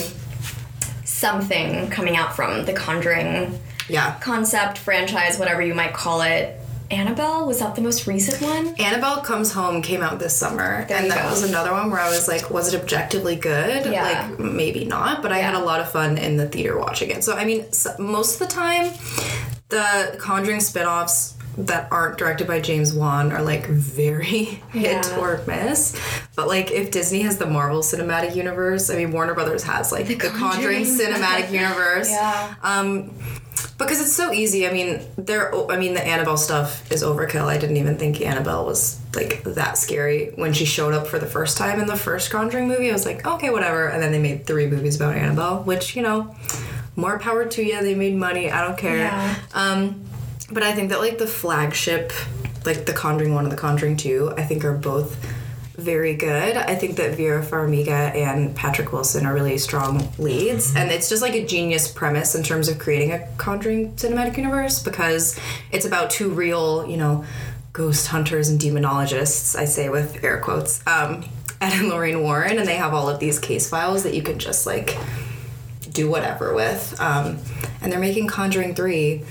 something 1.21 1.89
coming 1.89 2.15
out 2.15 2.35
from 2.35 2.65
the 2.65 2.73
Conjuring 2.73 3.59
Yeah. 3.89 4.15
concept, 4.19 4.77
franchise, 4.77 5.37
whatever 5.39 5.61
you 5.61 5.73
might 5.73 5.93
call 5.93 6.21
it. 6.21 6.59
Annabelle, 6.89 7.45
was 7.45 7.59
that 7.59 7.75
the 7.75 7.81
most 7.81 8.07
recent 8.07 8.41
one? 8.41 8.73
Annabelle 8.79 9.21
Comes 9.21 9.51
Home 9.53 9.81
came 9.81 10.01
out 10.01 10.19
this 10.19 10.37
summer, 10.37 10.85
There 10.87 10.97
and 10.97 11.11
that 11.11 11.23
go. 11.23 11.29
was 11.31 11.43
another 11.43 11.73
one 11.73 11.91
where 11.91 11.99
I 11.99 12.09
was 12.09 12.27
like, 12.29 12.49
was 12.49 12.73
it 12.73 12.79
objectively 12.81 13.35
good? 13.35 13.85
Yeah. 13.91 14.03
Like, 14.29 14.39
maybe 14.39 14.85
not, 14.85 15.21
but 15.21 15.33
I 15.33 15.39
had 15.39 15.53
a 15.55 15.59
lot 15.59 15.81
of 15.81 15.91
fun 15.91 16.17
in 16.17 16.37
the 16.37 16.47
theater 16.47 16.77
watching 16.77 17.09
it. 17.09 17.25
So, 17.25 17.35
I 17.35 17.43
mean, 17.43 17.65
most 17.99 18.39
of 18.39 18.47
the 18.47 18.53
time, 18.53 18.93
the 19.69 20.15
Conjuring 20.17 20.61
spin 20.61 20.85
offs 20.85 21.33
that 21.57 21.91
aren't 21.91 22.17
directed 22.17 22.47
by 22.47 22.59
James 22.59 22.93
Wan 22.93 23.31
are 23.31 23.41
like 23.41 23.65
very 23.67 24.25
hit 24.71 25.11
or 25.17 25.41
miss. 25.47 25.99
But 26.35 26.47
like 26.47 26.71
if 26.71 26.91
Disney 26.91 27.21
has 27.21 27.37
the 27.37 27.47
Marvel 27.47 27.81
Cinematic 27.81 28.35
Universe, 28.35 28.89
I 28.89 28.95
mean 28.95 29.11
Warner 29.11 29.33
Brothers 29.33 29.63
has 29.63 29.91
like 29.91 30.07
the, 30.07 30.15
Conjuring 30.15 30.39
Conjuring. 30.39 30.85
Cinematic 30.85 31.51
Universe. 31.51 32.11
Yeah. 32.11 32.55
Um, 32.61 33.11
because 33.77 34.01
it's 34.01 34.13
so 34.13 34.31
easy. 34.31 34.67
I 34.67 34.73
mean, 34.73 35.01
there. 35.17 35.53
I 35.71 35.77
mean, 35.77 35.93
the 35.93 36.05
Annabelle 36.05 36.37
stuff 36.37 36.91
is 36.91 37.03
overkill. 37.03 37.45
I 37.45 37.57
didn't 37.57 37.77
even 37.77 37.97
think 37.97 38.21
Annabelle 38.21 38.65
was 38.65 38.99
like 39.15 39.43
that 39.43 39.77
scary 39.77 40.31
when 40.35 40.53
she 40.53 40.65
showed 40.65 40.93
up 40.93 41.07
for 41.07 41.19
the 41.19 41.25
first 41.25 41.57
time 41.57 41.79
in 41.79 41.87
the 41.87 41.95
first 41.95 42.31
Conjuring 42.31 42.67
movie. 42.67 42.89
I 42.89 42.93
was 42.93 43.05
like, 43.05 43.25
okay, 43.25 43.49
whatever. 43.49 43.87
And 43.87 44.01
then 44.01 44.11
they 44.11 44.19
made 44.19 44.45
three 44.45 44.67
movies 44.67 44.95
about 44.95 45.15
Annabelle, 45.15 45.63
which 45.63 45.95
you 45.95 46.01
know, 46.01 46.35
more 46.95 47.19
power 47.19 47.45
to 47.45 47.63
you. 47.63 47.81
They 47.81 47.95
made 47.95 48.15
money. 48.15 48.51
I 48.51 48.65
don't 48.65 48.77
care. 48.77 48.97
Yeah. 48.97 49.35
Um, 49.53 50.06
but 50.51 50.63
I 50.63 50.73
think 50.73 50.89
that 50.89 50.99
like 50.99 51.17
the 51.17 51.27
flagship, 51.27 52.11
like 52.65 52.85
the 52.85 52.93
Conjuring 52.93 53.33
one 53.33 53.43
and 53.45 53.51
the 53.51 53.57
Conjuring 53.57 53.97
two, 53.97 54.33
I 54.37 54.43
think 54.43 54.63
are 54.63 54.73
both 54.73 55.17
very 55.75 56.15
good. 56.15 56.57
I 56.57 56.73
think 56.75 56.95
that 56.97 57.15
Vera 57.15 57.45
Farmiga 57.45 58.13
and 58.15 58.55
Patrick 58.55 58.91
Wilson 58.91 59.25
are 59.25 59.33
really 59.33 59.57
strong 59.59 60.11
leads, 60.17 60.75
and 60.75 60.91
it's 60.91 61.07
just 61.07 61.21
like 61.21 61.35
a 61.35 61.45
genius 61.45 61.91
premise 61.91 62.33
in 62.33 62.43
terms 62.43 62.67
of 62.67 62.79
creating 62.79 63.11
a 63.11 63.27
Conjuring 63.37 63.93
cinematic 63.93 64.37
universe 64.37 64.81
because 64.81 65.39
it's 65.71 65.85
about 65.85 66.09
two 66.09 66.29
real, 66.29 66.89
you 66.89 66.97
know, 66.97 67.23
ghost 67.73 68.07
hunters 68.07 68.49
and 68.49 68.59
demonologists. 68.59 69.55
I 69.55 69.65
say 69.65 69.89
with 69.89 70.23
air 70.23 70.39
quotes. 70.39 70.85
Um, 70.87 71.25
Ed 71.61 71.73
and 71.73 71.89
Lorraine 71.89 72.21
Warren, 72.21 72.59
and 72.59 72.67
they 72.67 72.75
have 72.75 72.93
all 72.93 73.09
of 73.09 73.19
these 73.19 73.39
case 73.39 73.67
files 73.67 74.03
that 74.03 74.13
you 74.13 74.21
can 74.21 74.37
just 74.37 74.67
like 74.67 74.95
do 75.91 76.09
whatever 76.09 76.53
with. 76.53 76.95
Um, 76.99 77.39
and 77.81 77.91
they're 77.91 77.99
making 77.99 78.27
Conjuring 78.27 78.75
3, 78.75 79.23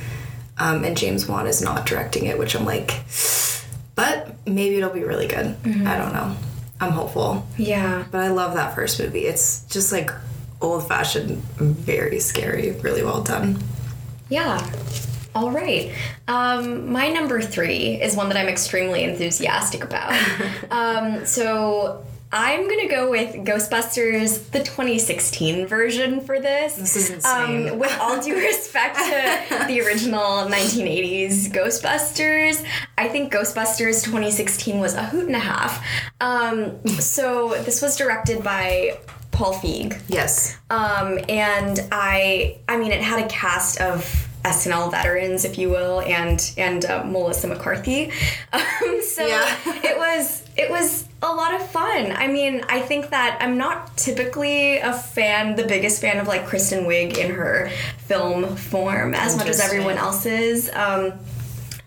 um, 0.59 0.85
and 0.85 0.97
James 0.97 1.27
Wan 1.27 1.47
is 1.47 1.63
not 1.63 1.87
directing 1.87 2.27
it, 2.27 2.39
which 2.39 2.55
I'm 2.55 2.65
like, 2.65 3.03
but 3.95 4.35
maybe 4.47 4.77
it'll 4.77 4.91
be 4.91 5.05
really 5.05 5.27
good. 5.27 5.57
I 5.65 5.97
don't 5.97 6.13
know. 6.13 6.37
I'm 6.81 6.93
hopeful. 6.93 7.47
Yeah. 7.57 8.05
But 8.11 8.21
I 8.21 8.29
love 8.29 8.55
that 8.55 8.75
first 8.75 9.01
movie. 9.01 9.27
It's 9.27 9.65
just 9.65 9.93
like 9.93 10.11
old 10.61 10.87
fashioned, 10.87 11.39
very 11.59 12.21
scary, 12.21 12.73
really 12.83 13.03
well 13.03 13.23
done. 13.23 13.59
Yeah. 14.29 14.59
All 15.35 15.51
right. 15.51 15.93
Um, 16.29 16.91
my 16.91 17.09
number 17.09 17.41
three 17.43 18.01
is 18.01 18.17
one 18.17 18.29
that 18.29 18.39
I'm 18.39 18.49
extremely 18.49 19.05
enthusiastic 19.05 19.85
about. 19.85 20.15
um, 20.71 21.27
so 21.27 22.05
I'm 22.33 22.69
gonna 22.69 22.89
go 22.89 23.11
with 23.11 23.35
Ghostbusters, 23.37 24.51
the 24.51 24.59
2016 24.59 25.67
version 25.67 26.21
for 26.21 26.41
this. 26.41 26.75
This 26.75 26.97
is 26.97 27.11
insane. 27.11 27.69
Um, 27.71 27.79
with 27.79 27.97
all 28.01 28.21
due 28.21 28.35
respect 28.37 28.97
to 28.97 29.65
the 29.69 29.81
original 29.81 30.21
1980s 30.49 31.49
Ghostbusters, 31.53 32.65
I 32.99 33.09
think 33.09 33.33
Ghostbusters 33.33 34.05
2016 34.05 34.81
was 34.81 34.95
a 34.95 35.05
hoot 35.05 35.27
and 35.27 35.37
a 35.37 35.41
half. 35.41 35.87
Um, 36.21 36.85
so 36.89 37.51
this 37.63 37.81
was 37.81 37.97
directed 37.97 38.43
by 38.43 38.99
Paul 39.31 39.55
Feig. 39.55 40.01
Yes. 40.09 40.59
Um, 40.69 41.19
and 41.29 41.81
I, 41.93 42.59
I 42.69 42.77
mean, 42.77 42.91
it 42.91 43.03
had 43.03 43.25
a 43.25 43.29
cast 43.29 43.81
of 43.81 44.03
SNL 44.45 44.91
veterans, 44.91 45.45
if 45.45 45.59
you 45.59 45.71
will, 45.71 46.01
and 46.03 46.53
and 46.57 46.85
uh, 46.85 47.05
Melissa 47.05 47.47
McCarthy. 47.49 48.11
Um, 48.53 49.01
so 49.03 49.27
Yeah. 49.27 49.57
it 49.67 49.97
was 49.99 50.43
it 50.57 50.71
was 50.71 51.07
a 51.23 51.33
lot 51.33 51.55
of 51.55 51.67
fun. 51.71 52.13
I 52.13 52.29
mean, 52.29 52.65
I 52.69 52.81
think 52.81 53.11
that 53.11 53.39
I'm 53.41 53.59
not 53.59 53.97
typically 53.97 54.79
a 54.79 54.93
fan, 54.93 55.57
the 55.57 55.67
biggest 55.67 56.01
fan 56.01 56.19
of 56.19 56.29
like 56.29 56.47
Kristen 56.47 56.85
Wiig 56.85 57.19
in 57.19 57.33
her 57.33 57.71
film 57.99 58.57
form 58.57 59.15
as 59.15 59.37
much 59.37 59.49
as 59.49 59.61
everyone 59.61 59.99
else 59.99 60.25
is. 60.25 60.71
Um, 60.73 61.13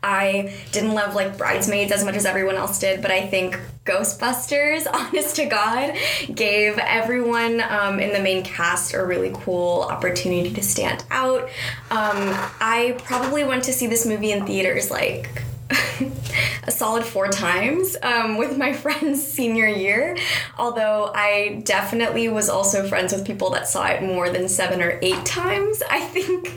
I 0.01 0.55
didn't 0.71 0.93
love 0.93 1.13
like 1.13 1.37
Bridesmaids 1.37 1.91
as 1.91 2.05
much 2.05 2.15
as 2.15 2.25
everyone 2.25 2.55
else 2.55 2.79
did, 2.79 3.01
but 3.01 3.11
I 3.11 3.27
think 3.27 3.59
Ghostbusters, 3.85 4.87
honest 4.93 5.35
to 5.37 5.45
God, 5.45 5.95
gave 6.33 6.77
everyone 6.77 7.61
um, 7.61 7.99
in 7.99 8.13
the 8.13 8.19
main 8.19 8.43
cast 8.43 8.93
a 8.93 9.03
really 9.03 9.31
cool 9.33 9.81
opportunity 9.89 10.53
to 10.53 10.63
stand 10.63 11.03
out. 11.11 11.43
Um, 11.91 12.29
I 12.61 12.97
probably 13.03 13.43
went 13.43 13.63
to 13.65 13.73
see 13.73 13.87
this 13.87 14.05
movie 14.05 14.31
in 14.31 14.45
theaters 14.45 14.89
like 14.89 15.43
a 16.67 16.71
solid 16.71 17.03
four 17.03 17.27
times 17.27 17.95
um, 18.03 18.37
with 18.37 18.57
my 18.57 18.73
friends 18.83 19.25
senior 19.25 19.67
year. 19.67 20.17
Although 20.57 21.11
I 21.13 21.61
definitely 21.65 22.29
was 22.29 22.49
also 22.49 22.87
friends 22.87 23.13
with 23.13 23.25
people 23.25 23.49
that 23.51 23.67
saw 23.67 23.87
it 23.87 24.01
more 24.01 24.29
than 24.29 24.47
seven 24.47 24.81
or 24.81 24.99
eight 25.01 25.25
times. 25.25 25.81
I 25.89 26.01
think 26.01 26.53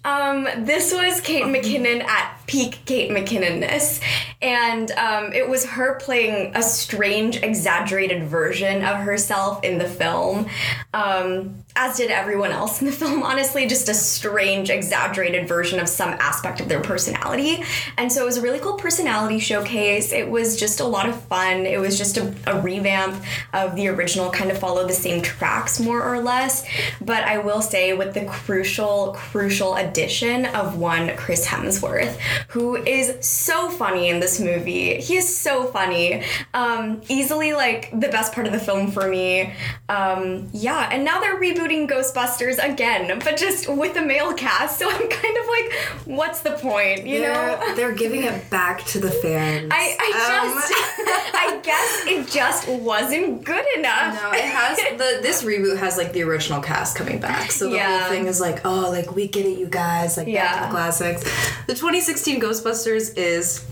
um, 0.04 0.48
this 0.64 0.92
was 0.92 1.20
Kate 1.20 1.44
McKinnon 1.44 2.02
at 2.02 2.39
peak 2.50 2.80
Kate 2.84 3.12
McKinnonness, 3.12 4.00
and 4.42 4.90
um, 4.92 5.32
it 5.32 5.48
was 5.48 5.64
her 5.64 5.94
playing 6.00 6.50
a 6.56 6.62
strange, 6.64 7.36
exaggerated 7.36 8.24
version 8.24 8.82
of 8.82 8.96
herself 8.96 9.62
in 9.62 9.78
the 9.78 9.88
film. 9.88 10.48
Um, 10.92 11.62
as 11.76 11.96
did 11.96 12.10
everyone 12.10 12.50
else 12.50 12.80
in 12.80 12.86
the 12.86 12.92
film, 13.00 13.22
honestly, 13.22 13.66
just 13.66 13.88
a 13.88 13.94
strange, 13.94 14.68
exaggerated 14.68 15.46
version 15.46 15.78
of 15.78 15.88
some 15.88 16.10
aspect 16.14 16.60
of 16.60 16.68
their 16.68 16.80
personality. 16.80 17.62
And 17.96 18.12
so 18.12 18.22
it 18.22 18.24
was 18.24 18.38
a 18.38 18.42
really 18.42 18.58
cool 18.58 18.74
personality 18.74 19.38
showcase. 19.38 20.12
It 20.12 20.28
was 20.28 20.58
just 20.58 20.80
a 20.80 20.84
lot 20.84 21.08
of 21.08 21.20
fun. 21.24 21.66
It 21.66 21.78
was 21.78 21.96
just 21.96 22.16
a, 22.16 22.34
a 22.46 22.60
revamp 22.60 23.22
of 23.52 23.76
the 23.76 23.86
original, 23.88 24.30
kind 24.30 24.50
of 24.50 24.58
followed 24.58 24.88
the 24.88 24.94
same 24.94 25.22
tracks 25.22 25.78
more 25.78 26.02
or 26.02 26.20
less. 26.20 26.66
But 27.00 27.22
I 27.22 27.38
will 27.38 27.62
say, 27.62 27.92
with 27.92 28.14
the 28.14 28.24
crucial, 28.24 29.12
crucial 29.16 29.76
addition 29.76 30.46
of 30.46 30.76
one 30.76 31.16
Chris 31.16 31.46
Hemsworth, 31.46 32.18
who 32.48 32.76
is 32.76 33.24
so 33.26 33.68
funny 33.70 34.08
in 34.08 34.20
this 34.20 34.40
movie. 34.40 35.00
He 35.00 35.16
is 35.16 35.36
so 35.36 35.64
funny. 35.66 36.24
Um, 36.54 37.00
easily, 37.08 37.52
like, 37.52 37.90
the 37.92 38.08
best 38.08 38.32
part 38.32 38.46
of 38.46 38.52
the 38.52 38.58
film 38.58 38.90
for 38.90 39.08
me. 39.08 39.52
Um, 39.88 40.48
yeah, 40.52 40.88
and 40.92 41.04
now 41.04 41.20
they're 41.20 41.40
rebooting 41.40 41.88
Ghostbusters 41.88 42.58
again, 42.62 43.18
but 43.24 43.36
just 43.36 43.68
with 43.68 43.96
a 43.96 44.02
male 44.02 44.32
cast. 44.34 44.78
So 44.78 44.88
I'm 44.90 45.08
kind 45.08 45.36
of 45.36 45.46
like, 45.46 45.72
what's 46.06 46.40
the 46.40 46.52
point, 46.52 47.06
you 47.06 47.20
they're, 47.20 47.34
know? 47.34 47.74
they're 47.74 47.94
giving 47.94 48.24
it 48.24 48.48
back 48.50 48.84
to 48.86 48.98
the 49.00 49.10
fans. 49.10 49.68
I, 49.72 49.96
I 49.98 50.40
Um, 50.40 50.54
just, 50.54 50.72
I 51.34 51.60
guess 51.62 52.04
it 52.06 52.28
just 52.32 52.68
wasn't 52.68 53.44
good 53.44 53.64
enough. 53.76 54.20
No, 54.22 54.30
it 54.32 54.44
has 54.44 54.78
the 54.78 55.18
this 55.22 55.42
reboot 55.42 55.78
has 55.78 55.96
like 55.96 56.12
the 56.12 56.22
original 56.22 56.60
cast 56.60 56.96
coming 56.96 57.20
back. 57.20 57.50
So 57.50 57.68
the 57.68 57.76
Yeah. 57.76 58.00
whole 58.04 58.10
thing 58.10 58.26
is 58.26 58.40
like, 58.40 58.64
oh, 58.64 58.90
like 58.90 59.14
we 59.14 59.26
get 59.28 59.44
it, 59.46 59.58
you 59.58 59.66
guys, 59.66 60.16
like 60.16 60.26
back 60.26 60.32
to 60.32 60.32
Yeah. 60.32 60.66
the 60.66 60.70
classics. 60.70 61.22
The 61.66 61.74
2016 61.74 62.29
Ghostbusters 62.38 63.16
is 63.16 63.64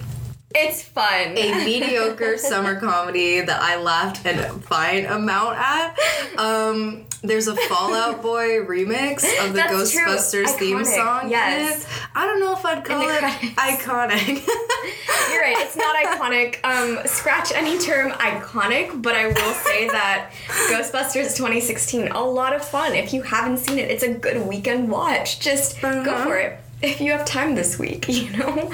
It's 0.54 0.82
fun. 0.82 1.36
a 1.36 1.64
mediocre 1.64 2.38
summer 2.50 2.80
comedy 2.80 3.40
that 3.42 3.60
I 3.62 3.76
laughed 3.80 4.24
a 4.26 4.34
fine 4.60 5.04
amount 5.06 5.58
at. 5.58 5.96
Um, 6.38 7.04
there's 7.22 7.48
a 7.48 7.56
Fallout 7.56 8.22
Boy 8.22 8.60
remix 8.64 9.24
of 9.44 9.52
the 9.52 9.58
That's. 9.58 9.94
Ghostbusters 9.94 10.48
theme 10.58 10.84
song. 10.84 11.24
in 11.24 11.30
Yes. 11.30 11.82
it. 11.82 11.88
I 12.14 12.24
don't 12.26 12.40
know 12.40 12.52
if 12.54 12.64
I'd 12.64 12.84
call 12.84 13.02
it 13.02 13.18
credits. 13.18 13.54
iconic. 13.60 14.46
You're 15.32 15.42
right. 15.42 15.56
It's 15.58 15.76
not 15.76 15.96
iconic. 15.96 16.64
Um, 16.64 17.04
scratch 17.06 17.52
any 17.52 17.76
term 17.78 18.12
iconic, 18.12 19.02
but 19.02 19.14
I 19.16 19.26
will 19.26 19.34
say 19.52 19.88
that 19.88 20.30
Ghostbusters 20.70 21.36
2016, 21.36 22.08
a 22.08 22.20
lot 22.24 22.54
of 22.54 22.64
fun. 22.64 22.94
If 22.94 23.12
you 23.12 23.22
haven't 23.22 23.58
seen 23.58 23.78
it, 23.78 23.90
it's 23.90 24.02
a 24.04 24.14
good 24.14 24.46
weekend 24.46 24.88
watch. 24.88 25.40
Just 25.40 25.80
go 25.82 25.88
Uh-huh. 25.88 26.24
for 26.24 26.36
it. 26.36 26.58
If 26.80 27.00
you 27.00 27.10
have 27.12 27.24
time 27.24 27.54
this 27.54 27.78
week, 27.78 28.08
you 28.08 28.30
know? 28.36 28.70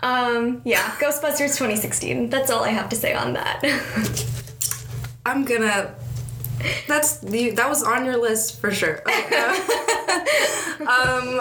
Um, 0.00 0.62
yeah, 0.64 0.82
Ghostbusters 0.98 1.56
2016. 1.58 2.30
That's 2.30 2.50
all 2.50 2.64
I 2.64 2.70
have 2.70 2.88
to 2.90 2.96
say 2.96 3.14
on 3.14 3.34
that. 3.34 3.62
I'm 5.26 5.44
gonna. 5.44 5.94
That's 6.86 7.18
the 7.18 7.50
that 7.50 7.68
was 7.68 7.82
on 7.82 8.04
your 8.04 8.16
list 8.16 8.60
for 8.60 8.70
sure. 8.72 9.02
um, 10.80 11.40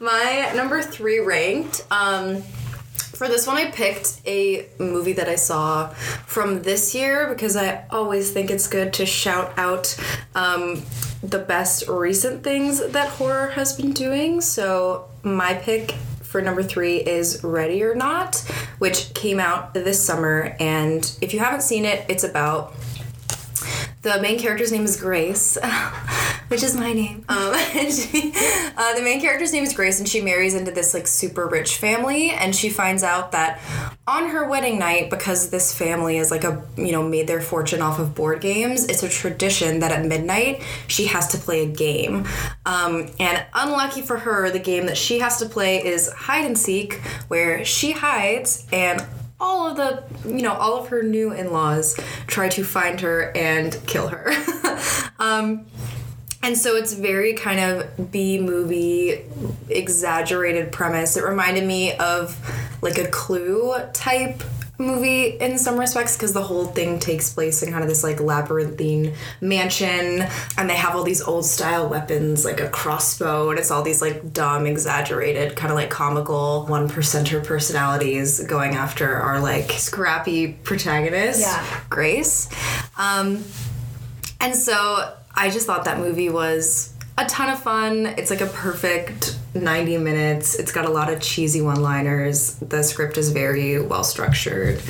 my 0.00 0.52
number 0.54 0.82
three 0.82 1.20
ranked. 1.20 1.86
Um, 1.90 2.42
for 3.16 3.28
this 3.28 3.46
one, 3.46 3.56
I 3.56 3.70
picked 3.70 4.20
a 4.26 4.68
movie 4.78 5.14
that 5.14 5.28
I 5.28 5.36
saw 5.36 5.88
from 5.88 6.62
this 6.62 6.94
year 6.94 7.28
because 7.28 7.56
I 7.56 7.86
always 7.90 8.30
think 8.30 8.50
it's 8.50 8.68
good 8.68 8.92
to 8.94 9.06
shout 9.06 9.58
out 9.58 9.96
um, 10.34 10.82
the 11.30 11.38
best 11.38 11.88
recent 11.88 12.44
things 12.44 12.86
that 12.88 13.08
horror 13.08 13.48
has 13.48 13.76
been 13.76 13.92
doing. 13.92 14.40
So 14.40 15.08
my 15.22 15.54
pick 15.54 15.92
for 16.22 16.40
number 16.40 16.62
three 16.62 16.96
is 16.96 17.42
Ready 17.42 17.82
or 17.82 17.94
Not, 17.94 18.36
which 18.78 19.12
came 19.14 19.40
out 19.40 19.74
this 19.74 20.04
summer. 20.04 20.56
And 20.60 21.16
if 21.20 21.32
you 21.32 21.40
haven't 21.40 21.62
seen 21.62 21.84
it, 21.84 22.04
it's 22.08 22.24
about 22.24 22.74
the 24.02 24.20
main 24.20 24.38
character's 24.38 24.70
name 24.70 24.84
is 24.84 25.00
Grace, 25.00 25.56
which 26.48 26.62
is 26.62 26.76
my 26.76 26.92
name. 26.92 27.24
Um, 27.28 27.54
she, 27.90 28.32
uh, 28.76 28.94
the 28.94 29.02
main 29.02 29.20
character's 29.20 29.52
name 29.52 29.64
is 29.64 29.72
Grace, 29.74 29.98
and 29.98 30.08
she 30.08 30.20
marries 30.20 30.54
into 30.54 30.70
this 30.70 30.94
like 30.94 31.06
super 31.06 31.46
rich 31.46 31.76
family, 31.76 32.30
and 32.30 32.54
she 32.54 32.68
finds 32.68 33.02
out 33.02 33.32
that 33.32 33.60
on 34.06 34.28
her 34.28 34.48
wedding 34.48 34.78
night, 34.78 35.10
because 35.10 35.50
this 35.50 35.76
family 35.76 36.18
is 36.18 36.30
like 36.30 36.44
a 36.44 36.62
you 36.76 36.92
know 36.92 37.02
made 37.02 37.26
their 37.26 37.40
fortune 37.40 37.82
off 37.82 37.98
of 37.98 38.14
board 38.14 38.40
games, 38.40 38.84
it's 38.84 39.02
a 39.02 39.08
tradition 39.08 39.80
that 39.80 39.92
at 39.92 40.04
midnight 40.06 40.62
she 40.86 41.06
has 41.06 41.28
to 41.28 41.38
play 41.38 41.64
a 41.64 41.66
game. 41.66 42.26
Um, 42.64 43.08
and 43.18 43.44
unlucky 43.54 44.02
for 44.02 44.18
her, 44.18 44.50
the 44.50 44.58
game 44.58 44.86
that 44.86 44.96
she 44.96 45.18
has 45.18 45.38
to 45.38 45.46
play 45.46 45.84
is 45.84 46.10
hide 46.12 46.44
and 46.44 46.58
seek, 46.58 46.94
where 47.28 47.64
she 47.64 47.92
hides 47.92 48.66
and 48.72 49.04
all 49.38 49.68
of 49.68 49.76
the 49.76 50.02
you 50.28 50.42
know 50.42 50.54
all 50.54 50.78
of 50.78 50.88
her 50.88 51.02
new 51.02 51.32
in-laws 51.32 51.98
try 52.26 52.48
to 52.48 52.64
find 52.64 53.00
her 53.00 53.36
and 53.36 53.78
kill 53.86 54.08
her 54.08 54.32
um, 55.18 55.66
and 56.42 56.56
so 56.56 56.76
it's 56.76 56.92
very 56.92 57.34
kind 57.34 57.58
of 57.60 58.10
B 58.12 58.38
movie 58.38 59.20
exaggerated 59.68 60.72
premise. 60.72 61.16
It 61.16 61.24
reminded 61.24 61.64
me 61.64 61.94
of 61.96 62.36
like 62.82 62.98
a 62.98 63.08
clue 63.08 63.74
type 63.92 64.42
movie 64.78 65.28
in 65.38 65.56
some 65.56 65.80
respects 65.80 66.16
because 66.18 66.34
the 66.34 66.42
whole 66.42 66.66
thing 66.66 66.98
takes 66.98 67.32
place 67.32 67.62
in 67.62 67.70
kind 67.70 67.82
of 67.82 67.88
this 67.88 68.04
like 68.04 68.20
labyrinthine 68.20 69.14
mansion 69.40 70.22
and 70.58 70.68
they 70.68 70.76
have 70.76 70.94
all 70.94 71.02
these 71.02 71.22
old 71.22 71.46
style 71.46 71.88
weapons 71.88 72.44
like 72.44 72.60
a 72.60 72.68
crossbow 72.68 73.48
and 73.48 73.58
it's 73.58 73.70
all 73.70 73.82
these 73.82 74.02
like 74.02 74.34
dumb 74.34 74.66
exaggerated 74.66 75.56
kind 75.56 75.70
of 75.72 75.76
like 75.76 75.88
comical 75.88 76.66
one 76.66 76.90
percenter 76.90 77.42
personalities 77.42 78.44
going 78.44 78.74
after 78.74 79.14
our 79.16 79.40
like 79.40 79.70
scrappy 79.72 80.48
protagonist 80.52 81.40
Yeah. 81.40 81.66
grace 81.88 82.50
um, 82.98 83.42
and 84.40 84.54
so 84.54 85.15
I 85.36 85.50
just 85.50 85.66
thought 85.66 85.84
that 85.84 85.98
movie 85.98 86.30
was 86.30 86.92
a 87.18 87.26
ton 87.26 87.50
of 87.50 87.62
fun. 87.62 88.06
It's 88.06 88.30
like 88.30 88.40
a 88.40 88.46
perfect 88.46 89.38
90 89.54 89.98
minutes. 89.98 90.54
It's 90.54 90.72
got 90.72 90.84
a 90.84 90.90
lot 90.90 91.12
of 91.12 91.20
cheesy 91.20 91.62
one 91.62 91.82
liners. 91.82 92.54
The 92.56 92.82
script 92.82 93.16
is 93.16 93.30
very 93.30 93.80
well 93.80 94.04
structured 94.04 94.82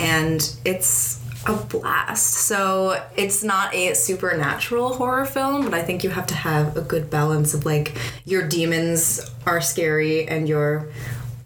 and 0.00 0.54
it's 0.64 1.20
a 1.46 1.52
blast. 1.54 2.34
So 2.34 3.04
it's 3.16 3.42
not 3.42 3.74
a 3.74 3.94
supernatural 3.94 4.94
horror 4.94 5.24
film, 5.24 5.64
but 5.64 5.74
I 5.74 5.82
think 5.82 6.04
you 6.04 6.10
have 6.10 6.26
to 6.28 6.34
have 6.34 6.76
a 6.76 6.82
good 6.82 7.10
balance 7.10 7.54
of 7.54 7.64
like 7.64 7.96
your 8.24 8.46
demons 8.46 9.30
are 9.46 9.60
scary 9.60 10.28
and 10.28 10.48
your 10.48 10.88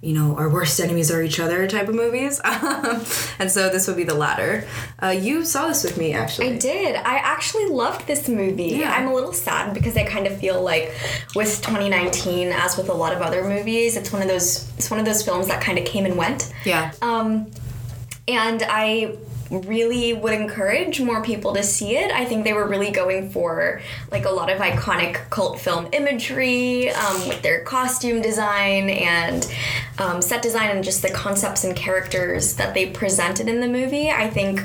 you 0.02 0.14
know, 0.14 0.36
our 0.36 0.48
worst 0.48 0.80
enemies 0.80 1.12
are 1.12 1.22
each 1.22 1.38
other 1.38 1.68
type 1.68 1.88
of 1.88 1.94
movies. 1.94 2.40
and 2.44 3.48
so 3.48 3.68
this 3.70 3.86
would 3.86 3.96
be 3.96 4.02
the 4.02 4.14
latter. 4.14 4.66
Uh, 5.00 5.10
you 5.10 5.44
saw 5.44 5.68
this 5.68 5.84
with 5.84 5.96
me, 5.96 6.12
actually. 6.12 6.50
I 6.50 6.58
did. 6.58 6.96
I 6.96 7.18
actually 7.18 7.66
loved 7.66 8.08
this 8.08 8.28
movie. 8.28 8.64
Yeah. 8.64 8.92
I'm 8.92 9.06
a 9.06 9.14
little 9.14 9.32
sad 9.32 9.72
because 9.72 9.96
I 9.96 10.02
kind 10.02 10.26
of 10.26 10.36
feel 10.38 10.60
like 10.60 10.92
with 11.36 11.62
2019, 11.62 12.48
as 12.48 12.76
with 12.76 12.88
a 12.88 12.92
lot 12.92 13.12
of 13.12 13.22
other 13.22 13.44
movies, 13.44 13.96
it's 13.96 14.12
one 14.12 14.22
of 14.22 14.28
those 14.28 14.68
it's 14.76 14.90
one 14.90 14.98
of 14.98 15.06
those 15.06 15.22
films 15.22 15.46
that 15.46 15.62
kind 15.62 15.78
of 15.78 15.84
came 15.84 16.04
and 16.04 16.16
went. 16.16 16.52
Yeah. 16.64 16.90
Um, 17.00 17.48
and 18.26 18.64
I 18.68 19.16
really 19.52 20.12
would 20.14 20.32
encourage 20.32 21.00
more 21.00 21.22
people 21.22 21.54
to 21.54 21.62
see 21.62 21.96
it. 21.96 22.10
I 22.10 22.24
think 22.24 22.44
they 22.44 22.52
were 22.52 22.66
really 22.66 22.90
going 22.90 23.30
for 23.30 23.80
like 24.10 24.24
a 24.24 24.30
lot 24.30 24.50
of 24.50 24.58
iconic 24.58 25.28
cult 25.30 25.60
film 25.60 25.88
imagery 25.92 26.90
um, 26.90 27.28
with 27.28 27.42
their 27.42 27.62
costume 27.64 28.22
design 28.22 28.88
and 28.88 29.52
um, 29.98 30.22
set 30.22 30.42
design 30.42 30.70
and 30.70 30.82
just 30.82 31.02
the 31.02 31.10
concepts 31.10 31.64
and 31.64 31.76
characters 31.76 32.56
that 32.56 32.74
they 32.74 32.90
presented 32.90 33.48
in 33.48 33.60
the 33.60 33.68
movie. 33.68 34.10
I 34.10 34.30
think 34.30 34.64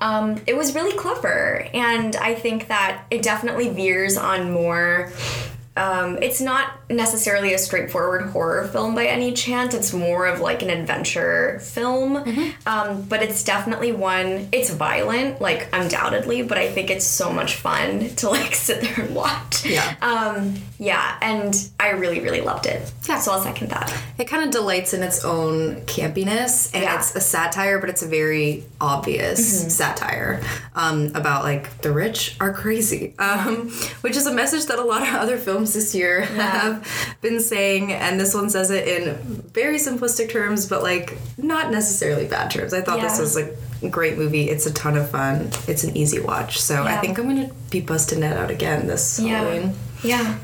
um, 0.00 0.40
it 0.46 0.56
was 0.56 0.74
really 0.74 0.96
clever, 0.96 1.68
and 1.74 2.16
I 2.16 2.34
think 2.34 2.68
that 2.68 3.04
it 3.10 3.22
definitely 3.22 3.68
veers 3.68 4.16
on 4.16 4.50
more 4.50 5.12
um, 5.76 6.18
it's 6.22 6.40
not 6.40 6.81
necessarily 6.96 7.54
a 7.54 7.58
straightforward 7.58 8.30
horror 8.30 8.68
film 8.68 8.94
by 8.94 9.06
any 9.06 9.32
chance. 9.32 9.74
It's 9.74 9.92
more 9.92 10.26
of 10.26 10.40
like 10.40 10.62
an 10.62 10.70
adventure 10.70 11.60
film, 11.60 12.16
um, 12.66 13.02
but 13.02 13.22
it's 13.22 13.44
definitely 13.44 13.92
one. 13.92 14.48
It's 14.52 14.70
violent, 14.70 15.40
like 15.40 15.68
undoubtedly, 15.72 16.42
but 16.42 16.58
I 16.58 16.70
think 16.70 16.90
it's 16.90 17.06
so 17.06 17.32
much 17.32 17.56
fun 17.56 18.08
to 18.16 18.28
like 18.30 18.54
sit 18.54 18.80
there 18.82 19.04
and 19.06 19.14
watch. 19.14 19.64
Yeah. 19.64 19.94
Um, 20.02 20.54
yeah, 20.78 21.16
and 21.22 21.54
I 21.78 21.90
really, 21.90 22.20
really 22.20 22.40
loved 22.40 22.66
it. 22.66 22.90
Yeah. 23.08 23.18
So 23.20 23.32
I'll 23.32 23.40
second 23.42 23.70
that. 23.70 23.92
It 24.18 24.24
kind 24.26 24.44
of 24.44 24.50
delights 24.50 24.94
in 24.94 25.02
its 25.02 25.24
own 25.24 25.82
campiness, 25.82 26.72
and 26.74 26.82
Yeah. 26.82 26.98
it's 26.98 27.14
a 27.14 27.20
satire, 27.20 27.78
but 27.78 27.88
it's 27.90 28.02
a 28.02 28.08
very 28.08 28.64
obvious 28.80 29.74
satire 29.76 30.40
um, 30.74 31.12
about 31.14 31.44
like 31.44 31.80
the 31.82 31.92
rich 31.92 32.36
are 32.40 32.52
crazy, 32.52 33.14
um, 33.18 33.70
which 34.02 34.16
is 34.16 34.26
a 34.26 34.32
message 34.34 34.66
that 34.66 34.78
a 34.78 34.82
lot 34.84 35.02
of 35.02 35.08
other 35.14 35.36
films 35.38 35.72
this 35.74 35.94
year 35.94 36.22
have 36.22 36.81
been 37.20 37.40
saying, 37.40 37.92
and 37.92 38.18
this 38.18 38.34
one 38.34 38.50
says 38.50 38.70
it 38.70 38.86
in 38.86 39.14
very 39.52 39.76
simplistic 39.76 40.30
terms, 40.30 40.66
but 40.66 40.82
like 40.82 41.16
not 41.36 41.70
necessarily 41.70 42.26
bad 42.26 42.50
terms. 42.50 42.74
I 42.74 42.80
thought 42.80 43.00
this 43.00 43.18
was 43.18 43.36
like 43.36 43.56
a 43.82 43.88
great 43.88 44.16
movie. 44.18 44.48
It's 44.50 44.66
a 44.66 44.72
ton 44.72 44.96
of 44.96 45.10
fun. 45.10 45.50
It's 45.66 45.84
an 45.84 45.96
easy 45.96 46.20
watch, 46.20 46.60
so 46.60 46.82
I 46.84 46.96
think 46.98 47.18
I'm 47.18 47.26
gonna 47.26 47.50
be 47.70 47.80
busting 47.80 48.20
that 48.20 48.36
out 48.36 48.50
again 48.50 48.86
this 48.86 49.18
Halloween. 49.18 49.74
Yeah. 50.02 50.38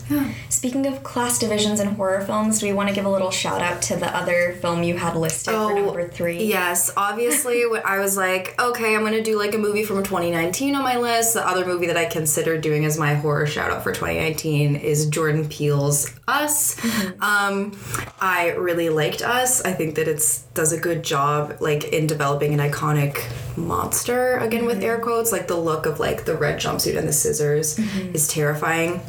Speaking 0.49 0.87
of 0.87 1.03
class 1.03 1.38
divisions 1.38 1.81
in 1.81 1.88
horror 1.88 2.21
films, 2.21 2.61
do 2.61 2.66
we 2.66 2.73
want 2.73 2.88
to 2.88 2.94
give 2.94 3.05
a 3.05 3.09
little 3.09 3.31
shout 3.31 3.61
out 3.61 3.83
to 3.83 3.97
the 3.97 4.14
other 4.14 4.53
film 4.61 4.83
you 4.83 4.97
had 4.97 5.16
listed 5.16 5.55
for 5.55 5.61
oh, 5.61 5.75
number 5.75 6.09
three? 6.09 6.44
Yes, 6.44 6.90
obviously, 6.97 7.64
I 7.85 7.99
was 7.99 8.16
like, 8.16 8.55
okay, 8.61 8.94
I'm 8.94 9.03
gonna 9.03 9.23
do 9.23 9.38
like 9.38 9.55
a 9.55 9.59
movie 9.59 9.85
from 9.85 10.03
2019 10.03 10.75
on 10.75 10.83
my 10.83 10.97
list. 10.97 11.35
The 11.35 11.47
other 11.47 11.64
movie 11.64 11.87
that 11.87 11.97
I 11.97 12.07
considered 12.07 12.61
doing 12.61 12.85
as 12.85 12.99
my 12.99 13.14
horror 13.14 13.47
shout 13.47 13.71
out 13.71 13.83
for 13.83 13.92
2019 13.92 14.77
is 14.77 15.07
Jordan 15.07 15.49
Peele's 15.49 16.14
Us. 16.29 16.77
Mm-hmm. 16.77 17.23
Um, 17.23 17.79
I 18.21 18.51
really 18.51 18.88
liked 18.88 19.23
Us. 19.23 19.61
I 19.62 19.73
think 19.73 19.97
that 19.97 20.09
it 20.09 20.40
does 20.55 20.73
a 20.73 20.79
good 20.79 21.03
job 21.03 21.57
like 21.61 21.85
in 21.85 22.07
developing 22.07 22.59
an 22.59 22.61
iconic 22.61 23.23
monster 23.57 24.38
again 24.38 24.64
with 24.64 24.77
mm-hmm. 24.77 24.87
air 24.87 24.99
quotes. 25.01 25.33
Like 25.33 25.49
the 25.49 25.57
look 25.57 25.87
of 25.87 26.01
like 26.01 26.25
the 26.25 26.37
red 26.37 26.61
jumpsuit 26.61 26.97
and 26.97 27.09
the 27.09 27.12
scissors 27.12 27.77
mm-hmm. 27.77 28.14
is 28.14 28.29
terrifying 28.29 29.01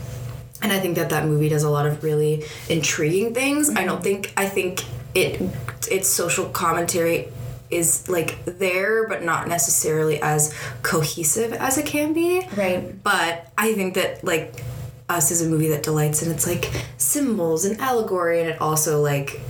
and 0.62 0.72
I 0.72 0.80
think 0.80 0.96
that 0.96 1.10
that 1.10 1.26
movie 1.26 1.50
does 1.50 1.64
a 1.64 1.70
lot 1.70 1.86
of 1.86 2.04
really 2.04 2.44
intriguing 2.68 3.34
things. 3.34 3.70
I 3.70 3.86
don't 3.86 4.04
think 4.04 4.34
I 4.36 4.48
think 4.48 4.84
it 5.16 5.42
its 5.90 6.10
social 6.10 6.46
commentary 6.50 7.30
is 7.70 8.10
like 8.10 8.44
there 8.46 9.08
but 9.08 9.24
not 9.24 9.48
necessarily 9.48 10.22
as 10.22 10.54
cohesive 10.82 11.54
as 11.54 11.78
it 11.78 11.86
can 11.86 12.14
be. 12.14 12.48
Right. 12.56 13.02
But 13.04 13.52
I 13.58 13.74
think 13.74 13.96
that 13.96 14.24
like 14.24 14.64
us 15.08 15.32
is 15.32 15.42
a 15.42 15.50
movie 15.50 15.70
that 15.70 15.84
delights 15.84 16.22
in 16.22 16.32
its 16.32 16.46
like 16.46 16.70
symbols 16.98 17.66
and 17.66 17.80
allegory 17.80 18.42
and 18.42 18.50
it 18.50 18.62
also 18.62 19.02
like 19.02 19.42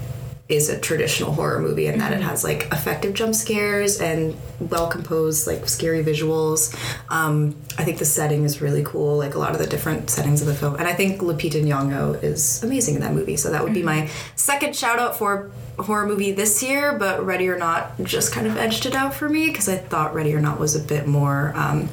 is 0.50 0.68
a 0.68 0.80
traditional 0.80 1.32
horror 1.32 1.60
movie 1.62 1.86
in 1.86 2.00
that 2.00 2.12
it 2.12 2.22
has 2.22 2.44
like 2.44 2.64
effective 2.72 3.14
jump 3.14 3.36
scares 3.36 4.02
and 4.02 4.36
well 4.60 4.88
composed 4.90 5.46
like 5.46 5.70
scary 5.70 6.04
visuals. 6.04 6.76
Um, 7.08 7.56
I 7.78 7.84
think 7.84 8.00
the 8.00 8.06
setting 8.06 8.44
is 8.44 8.60
really 8.60 8.84
cool, 8.84 9.18
like 9.18 9.36
a 9.36 9.40
lot 9.40 9.52
of 9.52 9.60
the 9.60 9.68
different 9.68 10.10
settings 10.10 10.42
of 10.42 10.48
the 10.48 10.56
film, 10.56 10.76
and 10.76 10.88
I 10.88 10.94
think 10.94 11.22
Lupita 11.22 11.64
Nyong'o 11.64 12.22
is 12.24 12.64
amazing 12.64 12.96
in 12.96 13.02
that 13.02 13.14
movie. 13.14 13.38
So 13.38 13.52
that 13.52 13.64
would 13.64 13.76
be 13.76 13.84
my 13.84 14.10
second 14.36 14.76
shout 14.76 14.98
out 14.98 15.16
for 15.16 15.52
horror 15.78 16.08
movie 16.08 16.32
this 16.32 16.64
year. 16.64 16.98
But 16.98 17.24
Ready 17.24 17.48
or 17.48 17.58
Not 17.60 17.92
just 18.04 18.34
kind 18.34 18.48
of 18.48 18.58
edged 18.58 18.88
it 18.88 18.96
out 18.96 19.14
for 19.14 19.30
me 19.30 19.48
because 19.48 19.70
I 19.70 19.78
thought 19.78 20.16
Ready 20.16 20.34
or 20.34 20.40
Not 20.42 20.60
was 20.60 20.76
a 20.76 20.80
bit 20.80 21.06
more 21.08 21.54
um, 21.56 21.90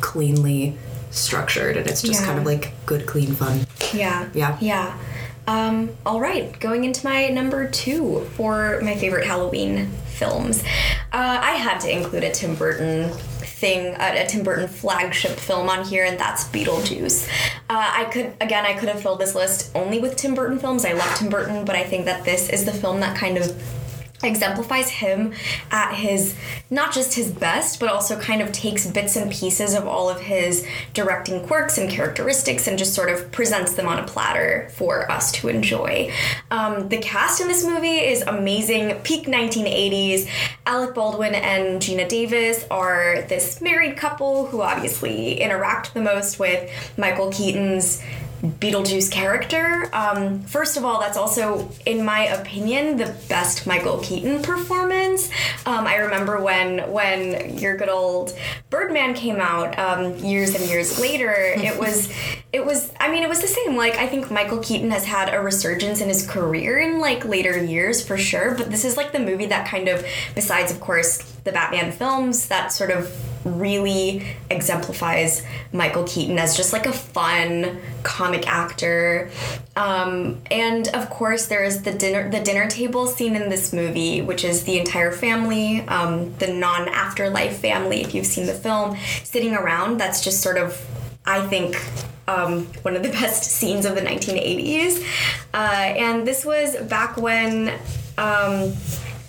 cleanly 0.00 0.76
structured, 1.10 1.76
and 1.76 1.86
it's 1.86 2.00
just 2.02 2.20
Yeah. 2.20 2.26
kind 2.26 2.38
of 2.38 2.46
like 2.46 2.72
good, 2.86 3.04
clean 3.06 3.34
fun. 3.34 3.66
Yeah. 3.92 4.28
Yeah. 4.34 4.56
Yeah. 4.60 4.98
Um, 5.46 5.90
all 6.06 6.20
right, 6.20 6.58
going 6.58 6.84
into 6.84 7.06
my 7.06 7.28
number 7.28 7.68
two 7.68 8.20
for 8.34 8.80
my 8.82 8.94
favorite 8.96 9.26
Halloween 9.26 9.88
films. 10.06 10.62
Uh, 11.12 11.38
I 11.42 11.52
had 11.52 11.80
to 11.80 11.90
include 11.90 12.24
a 12.24 12.32
Tim 12.32 12.54
Burton 12.54 13.10
thing, 13.10 13.94
a, 13.94 14.24
a 14.24 14.26
Tim 14.26 14.42
Burton 14.42 14.68
flagship 14.68 15.32
film 15.32 15.68
on 15.68 15.84
here, 15.84 16.04
and 16.04 16.18
that's 16.18 16.44
Beetlejuice. 16.48 17.28
Uh, 17.68 17.90
I 17.94 18.04
could, 18.04 18.32
again, 18.40 18.64
I 18.64 18.74
could 18.74 18.88
have 18.88 19.02
filled 19.02 19.20
this 19.20 19.34
list 19.34 19.70
only 19.74 19.98
with 19.98 20.16
Tim 20.16 20.34
Burton 20.34 20.58
films. 20.58 20.84
I 20.84 20.92
love 20.92 21.14
Tim 21.16 21.28
Burton, 21.28 21.64
but 21.64 21.76
I 21.76 21.84
think 21.84 22.06
that 22.06 22.24
this 22.24 22.48
is 22.48 22.64
the 22.64 22.72
film 22.72 23.00
that 23.00 23.16
kind 23.16 23.36
of 23.36 23.54
exemplifies 24.24 24.88
him 24.88 25.32
at 25.70 25.94
his 25.94 26.34
not 26.70 26.92
just 26.92 27.14
his 27.14 27.30
best 27.30 27.80
but 27.80 27.88
also 27.88 28.18
kind 28.18 28.40
of 28.40 28.52
takes 28.52 28.86
bits 28.86 29.16
and 29.16 29.30
pieces 29.30 29.74
of 29.74 29.86
all 29.86 30.08
of 30.08 30.20
his 30.20 30.66
directing 30.92 31.46
quirks 31.46 31.78
and 31.78 31.90
characteristics 31.90 32.66
and 32.66 32.78
just 32.78 32.94
sort 32.94 33.10
of 33.10 33.30
presents 33.32 33.74
them 33.74 33.86
on 33.86 33.98
a 33.98 34.06
platter 34.06 34.68
for 34.74 35.10
us 35.10 35.32
to 35.32 35.48
enjoy. 35.48 36.10
Um, 36.50 36.88
the 36.88 36.98
cast 36.98 37.40
in 37.40 37.48
this 37.48 37.64
movie 37.66 37.98
is 37.98 38.22
amazing. 38.22 38.94
Peak 39.02 39.26
1980s 39.26 40.28
alec 40.66 40.94
baldwin 40.94 41.34
and 41.34 41.80
geena 41.80 42.08
davis 42.08 42.64
are 42.70 43.22
this 43.28 43.60
married 43.60 43.96
couple 43.96 44.46
who 44.46 44.62
obviously 44.62 45.40
interact 45.40 45.92
the 45.94 46.00
most 46.00 46.38
with 46.38 46.70
michael 46.96 47.30
keaton's 47.30 48.02
Beetlejuice 48.52 49.10
character. 49.10 49.88
Um, 49.92 50.42
first 50.42 50.76
of 50.76 50.84
all, 50.84 51.00
that's 51.00 51.16
also, 51.16 51.70
in 51.86 52.04
my 52.04 52.26
opinion, 52.26 52.96
the 52.96 53.14
best 53.28 53.66
Michael 53.66 53.98
Keaton 53.98 54.42
performance. 54.42 55.30
Um, 55.66 55.86
I 55.86 55.96
remember 55.96 56.40
when 56.40 56.90
when 56.92 57.58
your 57.58 57.76
good 57.76 57.88
old 57.88 58.36
Birdman 58.70 59.14
came 59.14 59.36
out 59.36 59.78
um, 59.78 60.16
years 60.16 60.54
and 60.54 60.64
years 60.68 61.00
later. 61.00 61.32
It 61.32 61.78
was 61.78 62.12
it 62.52 62.64
was. 62.64 62.92
I 63.00 63.10
mean, 63.10 63.22
it 63.22 63.28
was 63.28 63.40
the 63.40 63.48
same. 63.48 63.76
Like 63.76 63.96
I 63.96 64.06
think 64.06 64.30
Michael 64.30 64.58
Keaton 64.58 64.90
has 64.90 65.04
had 65.04 65.32
a 65.32 65.40
resurgence 65.40 66.00
in 66.00 66.08
his 66.08 66.28
career 66.28 66.80
in 66.80 66.98
like 66.98 67.24
later 67.24 67.62
years 67.62 68.06
for 68.06 68.18
sure. 68.18 68.54
But 68.54 68.70
this 68.70 68.84
is 68.84 68.96
like 68.96 69.12
the 69.12 69.20
movie 69.20 69.46
that 69.46 69.68
kind 69.68 69.88
of, 69.88 70.04
besides 70.34 70.70
of 70.70 70.80
course 70.80 71.18
the 71.44 71.52
Batman 71.52 71.92
films, 71.92 72.48
that 72.48 72.72
sort 72.72 72.90
of 72.90 73.12
really 73.44 74.26
exemplifies 74.50 75.42
Michael 75.72 76.04
Keaton 76.04 76.38
as 76.38 76.56
just 76.56 76.72
like 76.72 76.86
a 76.86 76.92
fun 76.92 77.80
comic 78.02 78.48
actor. 78.48 79.30
Um, 79.76 80.40
and 80.50 80.88
of 80.88 81.10
course, 81.10 81.46
there 81.46 81.64
is 81.64 81.82
the 81.82 81.92
dinner 81.92 82.30
the 82.30 82.40
dinner 82.40 82.68
table 82.68 83.06
scene 83.06 83.36
in 83.36 83.50
this 83.50 83.72
movie, 83.72 84.22
which 84.22 84.44
is 84.44 84.64
the 84.64 84.78
entire 84.78 85.12
family, 85.12 85.80
um, 85.82 86.34
the 86.36 86.48
non 86.48 86.88
afterlife 86.88 87.58
family. 87.58 88.00
If 88.00 88.14
you've 88.14 88.26
seen 88.26 88.46
the 88.46 88.54
film, 88.54 88.96
sitting 89.22 89.54
around. 89.54 89.98
That's 89.98 90.22
just 90.22 90.40
sort 90.40 90.56
of, 90.56 90.80
I 91.26 91.46
think. 91.46 91.76
Um, 92.26 92.64
one 92.80 92.96
of 92.96 93.02
the 93.02 93.08
best 93.20 93.44
scenes 93.44 93.84
of 93.84 93.94
the 93.94 94.00
1980s. 94.00 95.04
Uh, 95.52 95.56
and 95.56 96.26
this 96.26 96.42
was 96.44 96.74
back 96.76 97.18
when 97.18 97.68
um, 98.16 98.72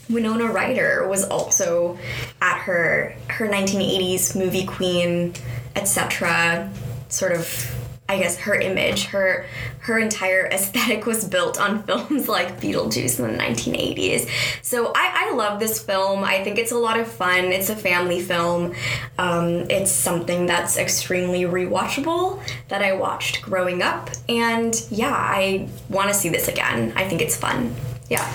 Winona 0.09 0.45
Ryder 0.45 1.07
was 1.07 1.23
also 1.25 1.97
at 2.41 2.59
her 2.59 3.15
her 3.29 3.47
1980s 3.47 4.35
movie 4.35 4.65
queen, 4.65 5.33
etc. 5.75 6.71
Sort 7.09 7.31
of, 7.31 7.75
I 8.07 8.19
guess 8.19 8.37
her 8.39 8.55
image, 8.55 9.05
her 9.05 9.45
her 9.79 9.97
entire 9.97 10.45
aesthetic 10.51 11.05
was 11.05 11.25
built 11.25 11.59
on 11.59 11.83
films 11.83 12.27
like 12.27 12.59
Beetlejuice 12.59 13.19
in 13.19 13.31
the 13.31 13.43
1980s. 13.43 14.29
So 14.61 14.91
I, 14.95 15.29
I 15.29 15.35
love 15.35 15.59
this 15.59 15.81
film. 15.81 16.23
I 16.23 16.43
think 16.43 16.59
it's 16.59 16.71
a 16.71 16.77
lot 16.77 16.99
of 16.99 17.07
fun. 17.07 17.45
It's 17.45 17.69
a 17.69 17.75
family 17.75 18.21
film. 18.21 18.75
Um, 19.17 19.69
it's 19.71 19.91
something 19.91 20.45
that's 20.45 20.77
extremely 20.77 21.43
rewatchable 21.43 22.41
that 22.67 22.83
I 22.83 22.93
watched 22.93 23.41
growing 23.41 23.81
up, 23.81 24.11
and 24.29 24.75
yeah, 24.91 25.15
I 25.15 25.67
want 25.89 26.09
to 26.09 26.13
see 26.13 26.29
this 26.29 26.47
again. 26.47 26.93
I 26.95 27.07
think 27.07 27.21
it's 27.21 27.35
fun. 27.35 27.73
Yeah. 28.07 28.31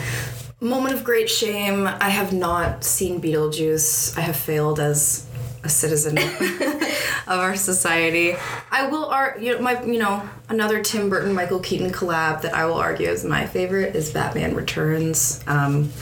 Moment 0.62 0.94
of 0.94 1.04
great 1.04 1.30
shame. 1.30 1.86
I 1.86 2.10
have 2.10 2.34
not 2.34 2.84
seen 2.84 3.20
Beetlejuice. 3.20 4.18
I 4.18 4.20
have 4.20 4.36
failed 4.36 4.78
as 4.78 5.26
a 5.64 5.70
citizen 5.70 6.18
of 7.26 7.38
our 7.38 7.56
society. 7.56 8.36
I 8.70 8.86
will 8.88 9.06
argue, 9.06 9.58
my 9.58 9.82
you 9.82 9.98
know, 9.98 10.28
another 10.50 10.82
Tim 10.82 11.08
Burton 11.08 11.32
Michael 11.32 11.60
Keaton 11.60 11.90
collab 11.92 12.42
that 12.42 12.54
I 12.54 12.66
will 12.66 12.74
argue 12.74 13.08
is 13.08 13.24
my 13.24 13.46
favorite 13.46 13.96
is 13.96 14.10
Batman 14.10 14.54
Returns. 14.54 15.42
Um, 15.46 15.92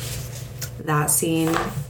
that 0.84 1.10
scene, 1.10 1.48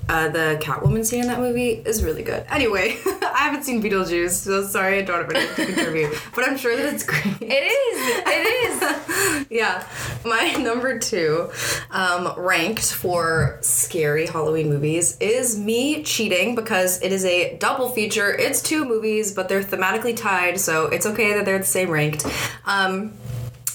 uh, 0.09 0.29
the 0.29 0.59
Catwoman 0.63 1.05
scene 1.05 1.23
in 1.23 1.27
that 1.29 1.39
movie 1.39 1.71
is 1.71 2.03
really 2.03 2.23
good. 2.23 2.45
Anyway, 2.49 2.99
I 3.07 3.39
haven't 3.45 3.65
seen 3.65 3.83
Beetlejuice, 3.83 4.31
so 4.31 4.65
sorry 4.65 4.99
I 4.99 5.03
don't 5.03 5.23
have 5.23 5.31
anything 5.31 5.67
to 5.67 5.73
contribute, 5.73 6.19
but 6.35 6.49
I'm 6.49 6.57
sure 6.57 6.77
that 6.77 6.93
it's 6.93 7.05
great. 7.05 7.37
It 7.41 7.65
is. 7.65 8.25
It 8.27 9.43
is. 9.43 9.47
yeah, 9.51 9.87
my 10.25 10.53
number 10.55 10.99
two, 10.99 11.51
um, 11.91 12.35
ranked 12.37 12.93
for 12.93 13.59
scary 13.61 14.27
Halloween 14.27 14.69
movies, 14.69 15.17
is 15.21 15.59
me 15.59 16.03
cheating 16.03 16.55
because 16.55 17.03
it 17.03 17.13
is 17.13 17.25
a 17.25 17.57
double 17.59 17.89
feature. 17.91 18.35
It's 18.35 18.63
two 18.63 18.85
movies, 18.85 19.33
but 19.33 19.49
they're 19.49 19.63
thematically 19.63 20.17
tied, 20.17 20.59
so 20.61 20.87
it's 20.87 21.07
okay 21.07 21.35
that 21.35 21.45
they're 21.45 21.59
the 21.59 21.65
same 21.65 21.91
ranked. 21.91 22.27
Um, 22.67 23.13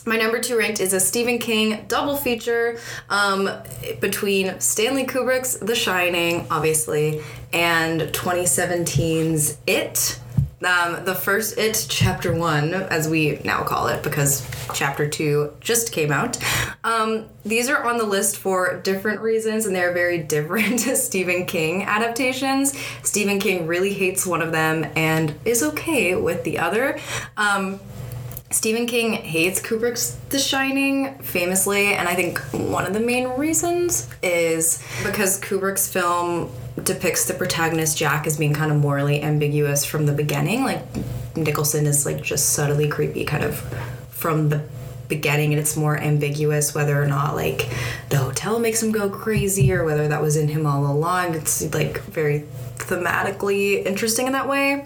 my 0.06 0.18
number 0.18 0.40
two 0.40 0.58
ranked 0.58 0.80
is 0.80 0.94
a 0.94 1.00
Stephen 1.00 1.38
King 1.38 1.86
double 1.88 2.18
feature 2.18 2.80
um, 3.10 3.50
between 4.00 4.60
Stanley 4.60 5.06
Kubrick's 5.06 5.58
The 5.58 5.76
Shining, 5.76 6.46
obviously, 6.52 7.22
and 7.54 8.02
2017's 8.02 9.58
It. 9.68 10.20
Um, 10.66 11.04
the 11.04 11.14
first 11.14 11.58
It, 11.58 11.86
Chapter 11.90 12.34
1, 12.34 12.74
as 12.74 13.10
we 13.10 13.42
now 13.44 13.64
call 13.64 13.88
it, 13.88 14.02
because 14.02 14.50
Chapter 14.74 15.10
2 15.10 15.58
just 15.60 15.92
came 15.92 16.12
out. 16.12 16.38
Um, 16.86 17.26
these 17.44 17.70
are 17.70 17.84
on 17.84 17.98
the 17.98 18.06
list 18.06 18.38
for 18.38 18.80
different 18.82 19.20
reasons, 19.20 19.66
and 19.66 19.76
they're 19.76 19.94
very 19.94 20.18
different 20.24 20.80
Stephen 20.80 21.46
King 21.46 21.84
adaptations. 21.84 22.78
Stephen 23.04 23.40
King 23.40 23.68
really 23.68 23.94
hates 23.94 24.26
one 24.26 24.42
of 24.42 24.52
them 24.54 24.86
and 24.96 25.36
is 25.44 25.64
okay 25.64 26.16
with 26.16 26.44
the 26.46 26.60
other. 26.60 26.98
Um, 27.36 27.80
Stephen 28.54 28.86
King 28.86 29.14
hates 29.14 29.60
Kubrick's 29.60 30.16
The 30.30 30.38
Shining 30.38 31.16
famously, 31.16 31.96
and 31.96 32.08
I 32.08 32.14
think 32.14 32.38
one 32.52 32.86
of 32.86 32.94
the 32.94 33.00
main 33.00 33.30
reasons 33.30 34.08
is 34.22 34.82
because 35.04 35.42
Kubrick's 35.42 35.92
film 35.92 36.52
depicts 36.84 37.26
the 37.26 37.34
protagonist 37.34 37.98
Jack 37.98 38.28
as 38.28 38.38
being 38.38 38.54
kind 38.54 38.72
of 38.72 38.78
morally 38.78 39.24
ambiguous 39.24 39.84
from 39.84 40.06
the 40.06 40.14
beginning. 40.14 40.64
Like 40.64 40.84
Nicholson 41.36 41.88
is 41.88 42.06
like 42.06 42.22
just 42.22 42.52
subtly 42.54 42.88
creepy 42.88 43.26
kind 43.26 43.44
of 43.44 43.60
from 44.12 44.50
the 44.50 44.64
beginning 45.08 45.52
and 45.52 45.60
it's 45.60 45.76
more 45.76 45.98
ambiguous 45.98 46.76
whether 46.76 47.02
or 47.02 47.08
not 47.08 47.36
like 47.36 47.70
the 48.10 48.18
hotel 48.18 48.60
makes 48.60 48.82
him 48.82 48.92
go 48.92 49.10
crazy 49.10 49.74
or 49.74 49.84
whether 49.84 50.08
that 50.08 50.22
was 50.22 50.38
in 50.38 50.48
him 50.48 50.68
all 50.68 50.86
along. 50.86 51.34
It's 51.34 51.74
like 51.74 52.02
very 52.04 52.46
thematically 52.78 53.84
interesting 53.84 54.28
in 54.28 54.34
that 54.34 54.48
way 54.48 54.86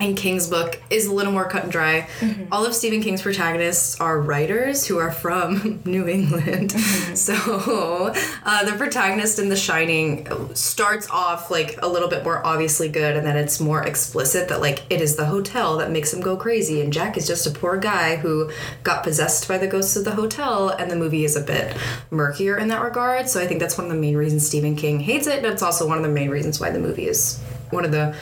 and 0.00 0.16
King's 0.16 0.48
book 0.48 0.80
is 0.90 1.06
a 1.06 1.12
little 1.12 1.32
more 1.32 1.48
cut 1.48 1.62
and 1.62 1.72
dry. 1.72 2.08
Mm-hmm. 2.18 2.52
All 2.52 2.66
of 2.66 2.74
Stephen 2.74 3.00
King's 3.00 3.22
protagonists 3.22 4.00
are 4.00 4.20
writers 4.20 4.86
who 4.86 4.98
are 4.98 5.12
from 5.12 5.80
New 5.84 6.08
England. 6.08 6.70
Mm-hmm. 6.70 7.14
So 7.14 8.12
uh, 8.44 8.64
the 8.64 8.76
protagonist 8.76 9.38
in 9.38 9.48
The 9.48 9.56
Shining 9.56 10.26
starts 10.54 11.08
off 11.10 11.50
like 11.50 11.78
a 11.80 11.86
little 11.86 12.08
bit 12.08 12.24
more 12.24 12.44
obviously 12.44 12.88
good, 12.88 13.16
and 13.16 13.26
then 13.26 13.36
it's 13.36 13.60
more 13.60 13.86
explicit 13.86 14.48
that 14.48 14.60
like 14.60 14.82
it 14.90 15.00
is 15.00 15.14
the 15.14 15.26
hotel 15.26 15.78
that 15.78 15.90
makes 15.90 16.12
him 16.12 16.20
go 16.20 16.36
crazy, 16.36 16.80
and 16.80 16.92
Jack 16.92 17.16
is 17.16 17.26
just 17.26 17.46
a 17.46 17.50
poor 17.50 17.76
guy 17.76 18.16
who 18.16 18.50
got 18.82 19.04
possessed 19.04 19.46
by 19.46 19.58
the 19.58 19.68
ghosts 19.68 19.96
of 19.96 20.04
the 20.04 20.14
hotel, 20.16 20.70
and 20.70 20.90
the 20.90 20.96
movie 20.96 21.24
is 21.24 21.36
a 21.36 21.40
bit 21.40 21.76
murkier 22.10 22.58
in 22.58 22.68
that 22.68 22.82
regard. 22.82 23.28
So 23.28 23.40
I 23.40 23.46
think 23.46 23.60
that's 23.60 23.78
one 23.78 23.86
of 23.86 23.92
the 23.92 24.00
main 24.00 24.16
reasons 24.16 24.46
Stephen 24.46 24.74
King 24.74 24.98
hates 24.98 25.28
it, 25.28 25.38
and 25.38 25.46
it's 25.46 25.62
also 25.62 25.86
one 25.86 25.98
of 25.98 26.04
the 26.04 26.10
main 26.10 26.30
reasons 26.30 26.58
why 26.58 26.70
the 26.70 26.80
movie 26.80 27.06
is 27.06 27.38
one 27.70 27.84
of 27.84 27.92
the 27.92 28.14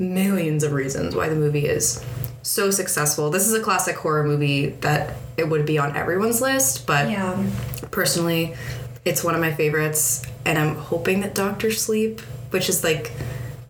millions 0.00 0.64
of 0.64 0.72
reasons 0.72 1.14
why 1.14 1.28
the 1.28 1.36
movie 1.36 1.66
is 1.66 2.04
so 2.42 2.70
successful. 2.70 3.30
This 3.30 3.46
is 3.46 3.52
a 3.52 3.60
classic 3.60 3.96
horror 3.96 4.24
movie 4.24 4.70
that 4.80 5.14
it 5.36 5.48
would 5.48 5.66
be 5.66 5.78
on 5.78 5.94
everyone's 5.94 6.40
list, 6.40 6.86
but 6.86 7.10
yeah. 7.10 7.46
personally, 7.90 8.54
it's 9.04 9.22
one 9.22 9.34
of 9.34 9.40
my 9.40 9.52
favorites, 9.52 10.26
and 10.44 10.58
I'm 10.58 10.74
hoping 10.74 11.20
that 11.20 11.34
Doctor 11.34 11.70
Sleep, 11.70 12.20
which 12.50 12.68
is 12.68 12.82
like 12.82 13.12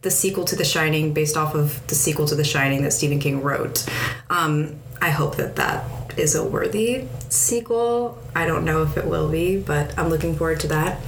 the 0.03 0.11
sequel 0.11 0.45
to 0.47 0.57
The 0.57 0.65
Shining, 0.65 1.13
based 1.13 1.37
off 1.37 1.55
of 1.55 1.87
the 1.89 1.95
sequel 1.95 2.27
to 2.27 2.35
The 2.35 2.45
Shining 2.45 2.83
that 2.83 2.93
Stephen 2.93 3.19
King 3.19 3.43
wrote. 3.43 3.87
Um, 4.31 4.77
I 5.03 5.11
hope 5.11 5.37
that 5.37 5.57
that 5.57 5.85
is 6.19 6.35
a 6.35 6.45
worthy 6.45 7.07
sequel. 7.29 8.19
I 8.35 8.47
don't 8.47 8.65
know 8.65 8.83
if 8.83 8.97
it 8.97 9.07
will 9.07 9.29
be, 9.31 9.59
but 9.59 9.99
I'm 9.99 10.09
looking 10.09 10.35
forward 10.37 10.61
to 10.61 10.69
that. 10.69 11.01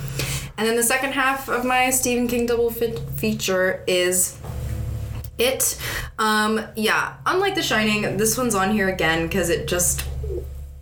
And 0.59 0.69
then 0.69 0.77
the 0.77 0.83
second 0.83 1.13
half 1.13 1.49
of 1.49 1.65
my 1.65 1.91
Stephen 1.91 2.29
King 2.29 2.47
double 2.47 2.71
fit 2.71 2.99
feature 3.17 3.83
is 3.87 4.39
it. 5.39 5.81
Um, 6.19 6.67
yeah, 6.77 7.15
unlike 7.27 7.55
The 7.55 7.63
Shining, 7.63 8.17
this 8.17 8.37
one's 8.37 8.55
on 8.55 8.73
here 8.73 8.89
again 8.89 9.27
because 9.27 9.49
it 9.49 9.69
just 9.69 10.05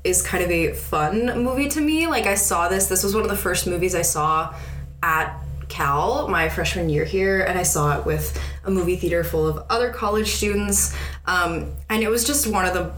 is 0.02 0.22
kind 0.22 0.42
of 0.42 0.50
a 0.50 0.72
fun 0.72 1.42
movie 1.42 1.68
to 1.68 1.80
me. 1.80 2.06
Like 2.06 2.26
I 2.26 2.34
saw 2.34 2.68
this. 2.68 2.86
This 2.88 3.02
was 3.02 3.14
one 3.14 3.22
of 3.22 3.30
the 3.30 3.36
first 3.36 3.66
movies 3.66 3.94
I 3.94 4.02
saw 4.02 4.54
at 5.02 5.36
Cal 5.68 6.26
my 6.28 6.48
freshman 6.48 6.88
year 6.88 7.04
here, 7.04 7.42
and 7.42 7.58
I 7.58 7.62
saw 7.62 7.98
it 7.98 8.04
with 8.04 8.38
a 8.64 8.70
movie 8.70 8.96
theater 8.96 9.24
full 9.24 9.46
of 9.46 9.64
other 9.70 9.90
college 9.90 10.32
students. 10.32 10.96
Um, 11.26 11.72
and 11.88 12.02
it 12.02 12.08
was 12.08 12.24
just 12.24 12.46
one 12.46 12.64
of 12.64 12.74
the 12.74 12.92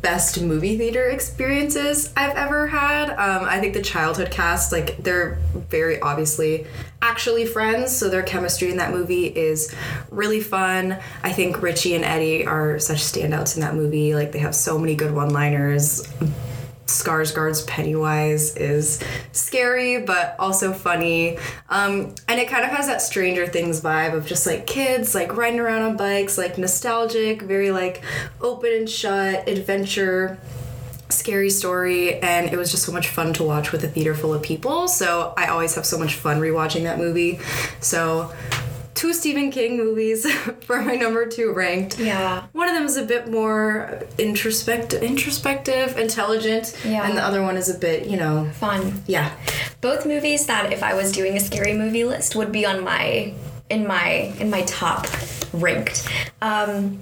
best 0.00 0.40
movie 0.40 0.78
theater 0.78 1.08
experiences 1.08 2.12
I've 2.16 2.36
ever 2.36 2.68
had. 2.68 3.10
Um, 3.10 3.44
I 3.44 3.60
think 3.60 3.74
the 3.74 3.82
childhood 3.82 4.30
cast, 4.30 4.72
like, 4.72 4.96
they're 4.98 5.38
very 5.68 6.00
obviously 6.00 6.66
actually 7.08 7.46
friends, 7.46 7.96
so 7.96 8.10
their 8.10 8.22
chemistry 8.22 8.70
in 8.70 8.76
that 8.76 8.92
movie 8.92 9.26
is 9.26 9.74
really 10.10 10.40
fun. 10.40 10.98
I 11.22 11.32
think 11.32 11.62
Richie 11.62 11.94
and 11.94 12.04
Eddie 12.04 12.46
are 12.46 12.78
such 12.78 12.98
standouts 12.98 13.56
in 13.56 13.62
that 13.62 13.74
movie. 13.74 14.14
Like, 14.14 14.32
they 14.32 14.40
have 14.40 14.54
so 14.54 14.78
many 14.78 14.94
good 14.94 15.14
one 15.14 15.30
liners 15.30 16.06
Skarsgård's 16.88 17.62
Pennywise 17.62 18.56
is 18.56 18.98
scary 19.32 20.00
but 20.00 20.34
also 20.38 20.72
funny. 20.72 21.38
Um, 21.68 22.14
and 22.26 22.40
it 22.40 22.48
kind 22.48 22.64
of 22.64 22.70
has 22.70 22.86
that 22.86 23.02
Stranger 23.02 23.46
Things 23.46 23.80
vibe 23.80 24.14
of 24.14 24.26
just 24.26 24.46
like 24.46 24.66
kids 24.66 25.14
like 25.14 25.36
riding 25.36 25.60
around 25.60 25.82
on 25.82 25.96
bikes, 25.96 26.38
like 26.38 26.56
nostalgic, 26.58 27.42
very 27.42 27.70
like 27.70 28.02
open 28.40 28.72
and 28.72 28.88
shut 28.88 29.48
adventure 29.48 30.38
scary 31.10 31.50
story 31.50 32.14
and 32.20 32.52
it 32.52 32.56
was 32.56 32.70
just 32.70 32.82
so 32.84 32.92
much 32.92 33.08
fun 33.08 33.32
to 33.32 33.42
watch 33.42 33.72
with 33.72 33.82
a 33.84 33.88
theater 33.88 34.14
full 34.14 34.34
of 34.34 34.42
people 34.42 34.86
so 34.88 35.32
i 35.36 35.46
always 35.46 35.74
have 35.74 35.86
so 35.86 35.98
much 35.98 36.14
fun 36.14 36.38
rewatching 36.40 36.82
that 36.84 36.98
movie 36.98 37.38
so 37.80 38.32
two 38.94 39.14
Stephen 39.14 39.52
King 39.52 39.76
movies 39.76 40.28
for 40.62 40.82
my 40.82 40.96
number 40.96 41.24
two 41.24 41.52
ranked. 41.52 42.00
Yeah. 42.00 42.46
One 42.50 42.68
of 42.68 42.74
them 42.74 42.82
is 42.84 42.96
a 42.96 43.04
bit 43.04 43.28
more 43.30 44.00
introspective, 44.18 45.04
introspective, 45.04 45.96
intelligent, 45.96 46.76
Yeah. 46.84 47.06
and 47.08 47.16
the 47.16 47.22
other 47.22 47.40
one 47.40 47.56
is 47.56 47.68
a 47.72 47.78
bit, 47.78 48.08
you 48.08 48.16
know, 48.16 48.50
Fun. 48.54 49.04
yeah. 49.06 49.30
Both 49.80 50.04
movies 50.04 50.46
that 50.46 50.72
if 50.72 50.82
I 50.82 50.94
was 50.94 51.12
doing 51.12 51.36
a 51.36 51.40
scary 51.40 51.74
movie 51.74 52.02
list 52.02 52.34
would 52.34 52.50
be 52.50 52.66
on 52.66 52.82
my 52.82 53.32
in 53.70 53.86
my 53.86 54.34
in 54.40 54.50
my 54.50 54.62
top 54.62 55.06
ranked. 55.52 56.08
Um 56.42 56.98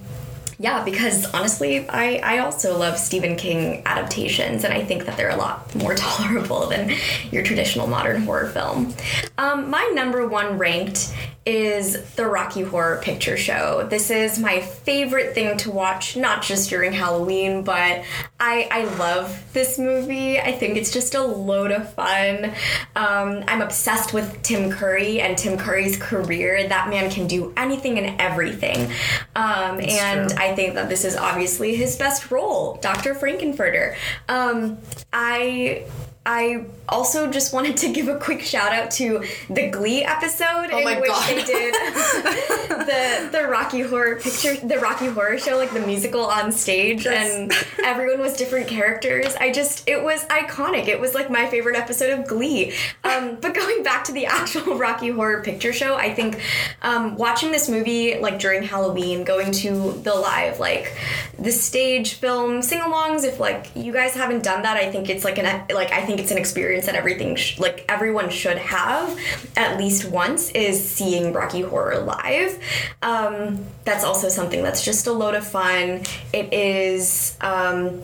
yeah, 0.59 0.83
because 0.83 1.25
honestly, 1.33 1.87
I, 1.87 2.17
I 2.23 2.37
also 2.39 2.77
love 2.77 2.97
Stephen 2.97 3.35
King 3.35 3.83
adaptations, 3.85 4.63
and 4.63 4.73
I 4.73 4.83
think 4.83 5.05
that 5.05 5.15
they're 5.15 5.29
a 5.29 5.35
lot 5.35 5.73
more 5.75 5.93
tolerable 5.95 6.67
than 6.67 6.93
your 7.31 7.43
traditional 7.43 7.85
modern 7.85 8.23
horror 8.23 8.47
film. 8.47 8.93
Um, 9.37 9.69
my 9.69 9.91
number 9.93 10.27
one 10.27 10.57
ranked 10.57 11.13
is 11.47 12.01
the 12.15 12.25
Rocky 12.25 12.61
Horror 12.61 12.99
Picture 13.01 13.37
Show. 13.37 13.87
This 13.89 14.11
is 14.11 14.37
my 14.37 14.59
favorite 14.59 15.33
thing 15.33 15.55
to 15.59 15.71
watch, 15.71 16.17
not 16.17 16.41
just 16.41 16.69
during 16.69 16.91
Halloween, 16.91 17.63
but 17.63 18.03
I, 18.37 18.67
I 18.69 18.83
love 18.97 19.41
this 19.53 19.79
movie. 19.79 20.41
I 20.41 20.51
think 20.51 20.75
it's 20.75 20.91
just 20.91 21.15
a 21.15 21.21
load 21.21 21.71
of 21.71 21.93
fun. 21.93 22.51
Um, 22.97 23.45
I'm 23.47 23.61
obsessed 23.61 24.13
with 24.13 24.41
Tim 24.43 24.69
Curry 24.69 25.21
and 25.21 25.37
Tim 25.37 25.57
Curry's 25.57 25.95
career. 25.95 26.67
That 26.67 26.89
man 26.89 27.09
can 27.09 27.27
do 27.27 27.53
anything 27.55 27.97
and 27.97 28.19
everything. 28.19 28.91
Um, 29.33 29.79
and 29.79 30.29
true. 30.29 30.37
I 30.37 30.53
think 30.53 30.73
that 30.73 30.89
this 30.89 31.05
is 31.05 31.15
obviously 31.15 31.75
his 31.75 31.95
best 31.95 32.29
role, 32.29 32.75
Dr. 32.81 33.15
Frank-N-Furter. 33.15 33.95
Um, 34.27 34.79
I 35.13 35.85
I 36.25 36.65
also 36.89 37.29
just 37.29 37.53
wanted 37.53 37.77
to 37.77 37.91
give 37.91 38.07
a 38.07 38.17
quick 38.17 38.41
shout 38.41 38.71
out 38.73 38.91
to 38.91 39.23
the 39.49 39.67
Glee 39.69 40.03
episode 40.03 40.69
Oh 40.71 40.77
in 40.79 40.99
which 41.01 41.09
God. 41.09 41.29
they 41.29 41.43
did 41.43 41.73
the 42.69 43.29
the 43.31 43.47
Rocky 43.47 43.81
Horror 43.81 44.15
Picture, 44.17 44.55
the 44.55 44.79
Rocky 44.79 45.07
Horror 45.07 45.37
Show, 45.37 45.57
like 45.57 45.71
the 45.71 45.79
musical 45.81 46.25
on 46.25 46.51
stage, 46.51 47.03
That's- 47.03 47.33
and 47.35 47.51
everyone 47.83 48.19
was 48.19 48.35
different 48.37 48.67
characters. 48.67 49.35
I 49.39 49.51
just 49.51 49.87
it 49.87 50.03
was 50.03 50.23
iconic. 50.25 50.87
It 50.87 50.99
was 50.99 51.13
like 51.13 51.29
my 51.29 51.47
favorite 51.47 51.75
episode 51.77 52.17
of 52.19 52.27
Glee. 52.27 52.73
Um, 53.03 53.37
but 53.41 53.53
going 53.53 53.83
back 53.83 54.03
to 54.05 54.11
the 54.11 54.25
actual 54.25 54.75
Rocky 54.77 55.09
Horror 55.09 55.41
Picture 55.43 55.73
Show, 55.73 55.95
I 55.95 56.13
think 56.13 56.39
um, 56.81 57.15
watching 57.15 57.51
this 57.51 57.67
movie 57.69 58.17
like 58.19 58.39
during 58.39 58.63
Halloween, 58.63 59.23
going 59.23 59.51
to 59.53 59.93
the 60.03 60.13
live 60.13 60.59
like 60.59 60.95
the 61.39 61.51
stage 61.51 62.15
film 62.15 62.61
sing-alongs. 62.61 63.23
If 63.23 63.39
like 63.39 63.71
you 63.75 63.91
guys 63.93 64.13
haven't 64.13 64.43
done 64.43 64.63
that, 64.63 64.77
I 64.77 64.91
think 64.91 65.09
it's 65.09 65.23
like 65.23 65.37
an 65.37 65.65
like 65.73 65.91
I 65.91 66.05
think 66.05 66.19
it's 66.19 66.31
an 66.31 66.37
experience 66.37 66.76
that 66.85 66.95
everything 66.95 67.35
sh- 67.35 67.59
like 67.59 67.83
everyone 67.89 68.29
should 68.29 68.57
have 68.57 69.19
at 69.55 69.77
least 69.77 70.05
once 70.05 70.51
is 70.51 70.87
seeing 70.87 71.33
Rocky 71.33 71.61
Horror 71.61 71.99
live. 71.99 72.59
Um, 73.01 73.65
that's 73.83 74.03
also 74.03 74.29
something 74.29 74.63
that's 74.63 74.85
just 74.85 75.07
a 75.07 75.11
load 75.11 75.35
of 75.35 75.45
fun. 75.45 76.03
It 76.33 76.53
is. 76.53 77.37
Um, 77.41 78.01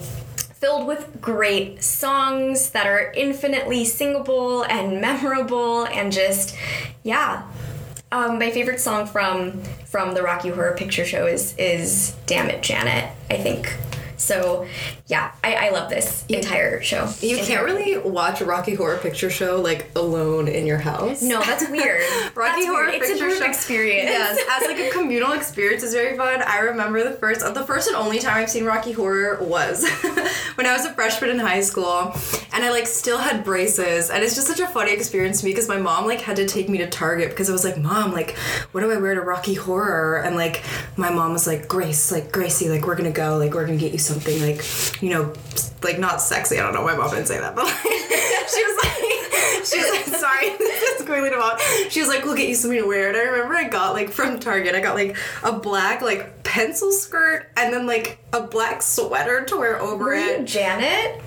filled 0.64 0.88
with 0.88 1.20
great 1.20 1.84
songs 1.84 2.70
that 2.70 2.88
are 2.88 3.12
infinitely 3.18 3.84
singable 3.84 4.64
and 4.64 5.02
memorable 5.02 5.84
and 5.88 6.10
just 6.10 6.56
yeah 7.04 7.44
um, 8.14 8.40
my 8.40 8.50
favorite 8.50 8.80
song 8.80 9.06
from 9.06 9.62
from 9.84 10.14
the 10.14 10.24
rocky 10.24 10.48
horror 10.48 10.74
picture 10.78 11.04
show 11.04 11.28
is 11.28 11.54
is 11.58 12.16
damn 12.28 12.50
it 12.50 12.64
janet 12.64 13.12
i 13.30 13.36
think 13.36 13.76
so 14.16 14.66
yeah 15.14 15.32
i, 15.44 15.68
I 15.68 15.70
love 15.70 15.90
this 15.90 16.26
entire 16.28 16.82
show 16.82 17.04
You 17.22 17.38
Entire- 17.38 17.46
can't 17.48 17.66
really 17.66 17.98
watch 17.98 18.42
a 18.42 18.46
Rocky 18.46 18.74
Horror 18.74 18.98
Picture 18.98 19.30
Show 19.30 19.62
like 19.62 19.82
alone 19.96 20.48
in 20.48 20.66
your 20.66 20.80
house. 20.92 21.22
no 21.22 21.40
that's 21.42 21.70
weird 21.70 22.02
Rocky 22.36 22.62
That's 22.62 22.66
Horror 22.68 22.88
weird. 22.90 22.96
it's 23.02 23.10
a 23.10 23.14
Picture 23.14 23.26
group 23.28 23.38
Show 23.38 23.46
experience 23.46 24.10
Yes, 24.10 24.40
as 24.56 24.68
like 24.68 24.80
a 24.80 24.90
communal 24.98 25.34
experience 25.34 25.84
is 25.84 25.94
very 25.94 26.18
fun. 26.18 26.42
I 26.56 26.60
remember 26.72 27.04
the 27.04 27.16
first, 27.24 27.42
the 27.42 27.66
first 27.66 27.88
and 27.88 27.96
only 27.96 28.20
time 28.20 28.38
I've 28.44 28.50
seen 28.50 28.66
Rocky 28.66 28.92
Horror 28.92 29.38
was 29.44 29.88
when 30.56 30.66
I 30.66 30.74
was 30.74 30.86
a 30.86 30.94
freshman 30.94 31.30
in 31.30 31.40
high 31.40 31.62
school, 31.62 32.12
and 32.54 32.64
I 32.66 32.70
like 32.72 32.88
still 32.88 33.18
had 33.20 33.44
braces, 33.44 34.10
and 34.10 34.24
it's 34.24 34.36
just 34.36 34.48
such 34.48 34.60
a 34.60 34.68
funny 34.68 34.94
experience 34.94 35.40
to 35.42 35.46
me 35.46 35.52
because 35.52 35.68
my 35.68 35.78
mom 35.78 36.06
like 36.06 36.22
had 36.22 36.36
to 36.38 36.46
take 36.48 36.70
me 36.70 36.78
to 36.80 36.90
Target 36.90 37.30
because 37.30 37.50
I 37.50 37.54
was 37.54 37.64
like, 37.64 37.78
Mom, 37.78 38.12
like, 38.14 38.32
what 38.72 38.82
do 38.82 38.92
I 38.92 38.98
wear 38.98 39.14
to 39.16 39.22
Rocky 39.22 39.54
Horror? 39.54 40.22
And 40.26 40.36
like, 40.36 40.64
my 40.98 41.10
mom 41.12 41.34
was 41.34 41.46
like, 41.48 41.68
Grace, 41.68 42.12
like 42.12 42.32
Gracie, 42.32 42.70
like 42.70 42.86
we're 42.88 42.96
gonna 42.96 43.12
go, 43.12 43.38
like 43.38 43.54
we're 43.54 43.66
gonna 43.66 43.78
get 43.78 43.92
you 43.94 44.00
something 44.00 44.42
like, 44.42 44.64
you 45.04 45.10
know, 45.10 45.34
like 45.84 46.00
not 46.00 46.22
sexy. 46.22 46.58
I 46.58 46.64
don't 46.64 46.74
know. 46.74 46.86
My 46.86 46.96
mom 46.96 47.10
didn't 47.10 47.28
say 47.28 47.38
that, 47.38 47.56
but 47.56 47.66
like, 47.66 47.76
she 47.84 48.64
was 48.64 48.84
like, 48.84 49.66
she 49.66 49.78
was 49.78 49.90
like, 49.92 50.20
sorry, 50.20 50.50
this 50.58 51.00
is 51.02 51.06
clearly 51.06 51.28
about. 51.28 51.60
She 51.90 52.00
was 52.00 52.08
like, 52.08 52.24
we'll 52.24 52.38
get 52.38 52.48
you 52.48 52.56
something 52.56 52.80
to 52.82 52.88
wear. 52.88 53.10
And 53.10 53.18
I 53.18 53.24
remember 53.24 53.54
I 53.56 53.68
got 53.68 53.92
like 53.94 54.10
from 54.10 54.40
Target, 54.40 54.76
I 54.76 54.80
got 54.80 54.96
like 54.96 55.18
a 55.44 55.52
black 55.52 56.02
like 56.02 56.42
pencil 56.46 56.94
skirt 56.94 57.52
and 57.58 57.74
then 57.74 57.86
like 57.86 58.20
a 58.32 58.42
black 58.42 58.82
sweater 58.82 59.44
to 59.44 59.58
wear 59.58 59.82
over 59.82 60.06
were 60.06 60.16
you 60.16 60.32
it. 60.36 60.46
janet 60.46 61.22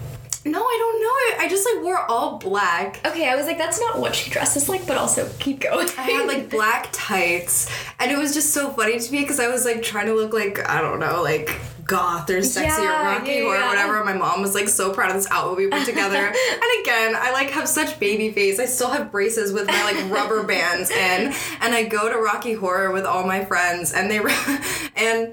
No, 0.47 0.63
I 0.63 0.77
don't 0.79 1.03
know. 1.03 1.45
I 1.45 1.49
just 1.51 1.69
like 1.71 1.85
wore 1.85 1.99
all 2.11 2.39
black. 2.39 3.01
okay 3.05 3.29
i 3.29 3.35
was 3.35 3.47
like 3.47 3.59
that's 3.59 3.81
not 3.81 3.99
what 3.99 4.15
she 4.15 4.31
dresses 4.31 4.69
like 4.69 4.87
but 4.87 4.97
also 4.97 5.29
keep 5.39 5.61
going 5.61 5.89
I 5.99 6.03
had 6.03 6.27
like 6.29 6.49
black 6.49 6.89
tights, 6.93 7.69
and 7.99 8.11
it 8.13 8.17
was 8.19 8.33
just 8.33 8.55
so 8.55 8.71
funny 8.71 8.99
to 8.99 9.13
me 9.13 9.21
because 9.21 9.41
I 9.41 9.49
was 9.49 9.65
like 9.65 9.83
trying 9.83 10.07
to 10.07 10.15
look 10.15 10.33
like 10.33 10.67
I 10.69 10.81
don't 10.81 11.01
know, 11.01 11.23
like 11.23 11.59
goth 11.87 12.29
or 12.31 12.43
sexy 12.43 12.83
Yeah, 12.83 13.01
or 13.01 13.19
rocky 13.19 13.33
yeah, 13.33 13.43
or 13.43 13.69
whatever. 13.69 14.05
My 14.05 14.13
mom 14.13 14.43
was 14.43 14.55
like 14.55 14.69
so 14.69 14.93
proud 14.93 15.11
of 15.11 15.17
this 15.17 15.31
outfit 15.31 15.57
we 15.57 15.69
put 15.69 15.85
together. 15.85 16.17
and 16.27 16.81
again, 16.83 17.15
I 17.17 17.31
like 17.33 17.51
have 17.51 17.69
such 17.69 17.99
baby 18.01 18.33
face. 18.33 18.59
I 18.59 18.67
still 18.67 18.91
have 18.91 19.11
braces 19.13 19.53
with 19.53 19.67
my 19.67 19.85
like 19.85 20.11
rubber 20.11 20.43
bands 20.43 20.91
in, 20.91 21.33
and 21.61 21.75
I 21.75 21.85
go 21.85 22.09
to 22.11 22.19
Rocky 22.19 22.55
Horror 22.55 22.93
with 22.93 23.05
all 23.05 23.27
my 23.27 23.45
friends, 23.45 23.93
and 23.93 24.11
they 24.11 24.19
and. 24.97 25.33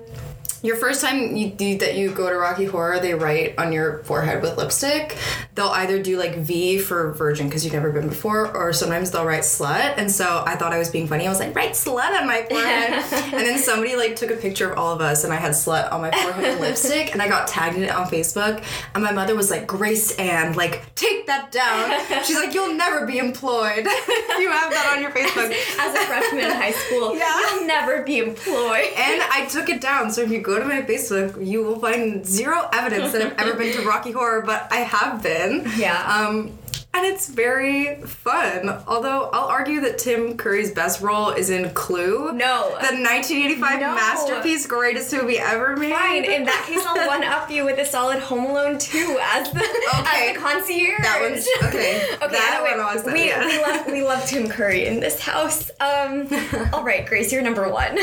Your 0.64 0.78
first 0.78 1.02
time 1.02 1.36
you 1.36 1.50
do 1.50 1.78
that 1.80 1.96
you 1.96 2.10
go 2.12 2.30
to 2.30 2.36
Rocky 2.38 2.64
Horror, 2.64 3.00
they 3.00 3.14
write 3.14 3.60
on 3.60 3.74
your 3.74 4.00
forehead 4.06 4.42
with 4.42 4.58
lipstick. 4.58 5.18
They'll 5.56 5.68
either 5.68 6.02
do 6.02 6.18
like 6.18 6.38
V 6.38 6.80
for 6.80 7.12
virgin 7.12 7.48
because 7.48 7.66
you've 7.66 7.74
never 7.74 7.92
been 7.92 8.08
before, 8.08 8.48
or 8.56 8.72
sometimes 8.72 9.12
they'll 9.12 9.26
write 9.26 9.42
slut. 9.44 9.96
And 9.98 10.10
so 10.10 10.42
I 10.48 10.56
thought 10.56 10.72
I 10.72 10.80
was 10.80 10.90
being 10.90 11.06
funny. 11.06 11.28
I 11.28 11.30
was 11.30 11.40
like, 11.40 11.54
write 11.54 11.72
slut 11.74 12.20
on 12.20 12.26
my 12.26 12.44
forehead. 12.50 12.94
and 13.34 13.46
then 13.46 13.60
somebody 13.60 13.98
like 13.98 14.16
took 14.16 14.32
a 14.32 14.38
picture 14.38 14.72
of 14.72 14.78
all 14.80 14.94
of 14.94 15.02
us, 15.02 15.26
and 15.26 15.34
I 15.34 15.36
had 15.36 15.52
slut 15.52 15.92
on 15.92 16.00
my 16.02 16.12
forehead 16.12 16.46
and 16.46 16.62
lipstick, 16.62 17.12
and 17.12 17.22
I 17.22 17.28
got 17.28 17.48
tagged 17.50 17.76
in 17.76 17.84
it 17.84 17.94
on 17.94 18.08
Facebook. 18.08 18.64
And 18.96 19.04
my 19.04 19.12
mother 19.12 19.36
was 19.36 19.52
like, 19.52 19.68
Grace 19.68 20.16
Ann, 20.18 20.54
like 20.54 20.96
take 20.96 21.28
that 21.28 21.52
down. 21.52 22.24
She's 22.24 22.38
like, 22.38 22.54
you'll 22.54 22.74
never 22.74 23.06
be 23.06 23.18
employed. 23.20 23.86
you 23.86 24.50
have 24.50 24.72
that 24.72 24.94
on 24.96 25.02
your 25.02 25.12
Facebook. 25.12 25.52
as 25.78 25.94
a 25.94 26.06
freshman 26.08 26.46
in 26.46 26.52
high 26.52 26.72
school 26.72 27.16
Yeah. 27.18 27.38
you'll 27.58 27.68
never 27.68 28.02
be 28.04 28.20
employed 28.20 28.88
And 28.96 29.22
I 29.30 29.46
took 29.52 29.68
it 29.70 29.82
down. 29.82 30.10
So 30.10 30.22
if 30.22 30.32
you 30.32 30.40
go 30.42 30.53
to 30.60 30.66
my 30.66 30.82
Facebook, 30.82 31.46
you 31.46 31.64
will 31.64 31.80
find 31.80 32.26
zero 32.26 32.68
evidence 32.74 33.12
that 33.14 33.22
I've 33.22 33.40
ever 33.40 33.54
been 33.56 33.74
to 33.78 33.88
Rocky 33.88 34.12
Horror, 34.12 34.42
but 34.42 34.68
I 34.72 34.78
have 34.78 35.22
been. 35.24 35.70
Yeah. 35.78 36.02
Um, 36.28 36.58
and 36.96 37.08
it's 37.08 37.28
very 37.28 37.96
fun. 38.04 38.70
Although 38.88 39.32
I'll 39.34 39.48
argue 39.48 39.82
that 39.82 39.98
Tim 39.98 40.38
Curry's 40.38 40.70
best 40.72 41.02
role 41.02 41.30
is 41.32 41.50
in 41.50 41.72
Clue. 41.72 42.32
No. 42.34 42.70
The 42.70 42.94
1985 43.02 43.80
No. 43.80 43.96
masterpiece, 43.96 44.68
greatest 44.68 45.12
movie 45.12 45.40
ever 45.40 45.76
made. 45.76 45.92
Fine. 45.92 46.26
In 46.26 46.44
that 46.46 46.66
case, 46.68 46.86
I'll 46.86 47.08
one 47.08 47.24
up 47.24 47.50
you 47.50 47.66
with 47.66 47.80
a 47.80 47.86
solid 47.86 48.20
Home 48.20 48.46
Alone 48.46 48.78
2 48.78 49.18
as 49.20 49.50
the 49.52 49.58
Okay. 49.58 50.30
as 50.30 50.36
the 50.36 50.40
concierge. 50.40 51.02
That 51.02 51.20
one's 51.22 51.48
okay. 51.64 52.02
Okay, 52.14 52.28
that 52.32 52.62
anyway, 52.64 52.84
one 52.84 52.96
was 52.96 53.06
we, 53.12 53.28
yeah. 53.28 53.44
we 53.48 53.60
love 53.60 53.88
we 53.88 54.04
love 54.04 54.24
Tim 54.28 54.48
Curry 54.48 54.86
in 54.86 55.00
this 55.00 55.20
house. 55.20 55.72
Um, 55.80 56.28
all 56.74 56.84
right, 56.84 57.08
Grace, 57.08 57.34
you're 57.34 57.42
number 57.42 57.68
one. 57.70 57.98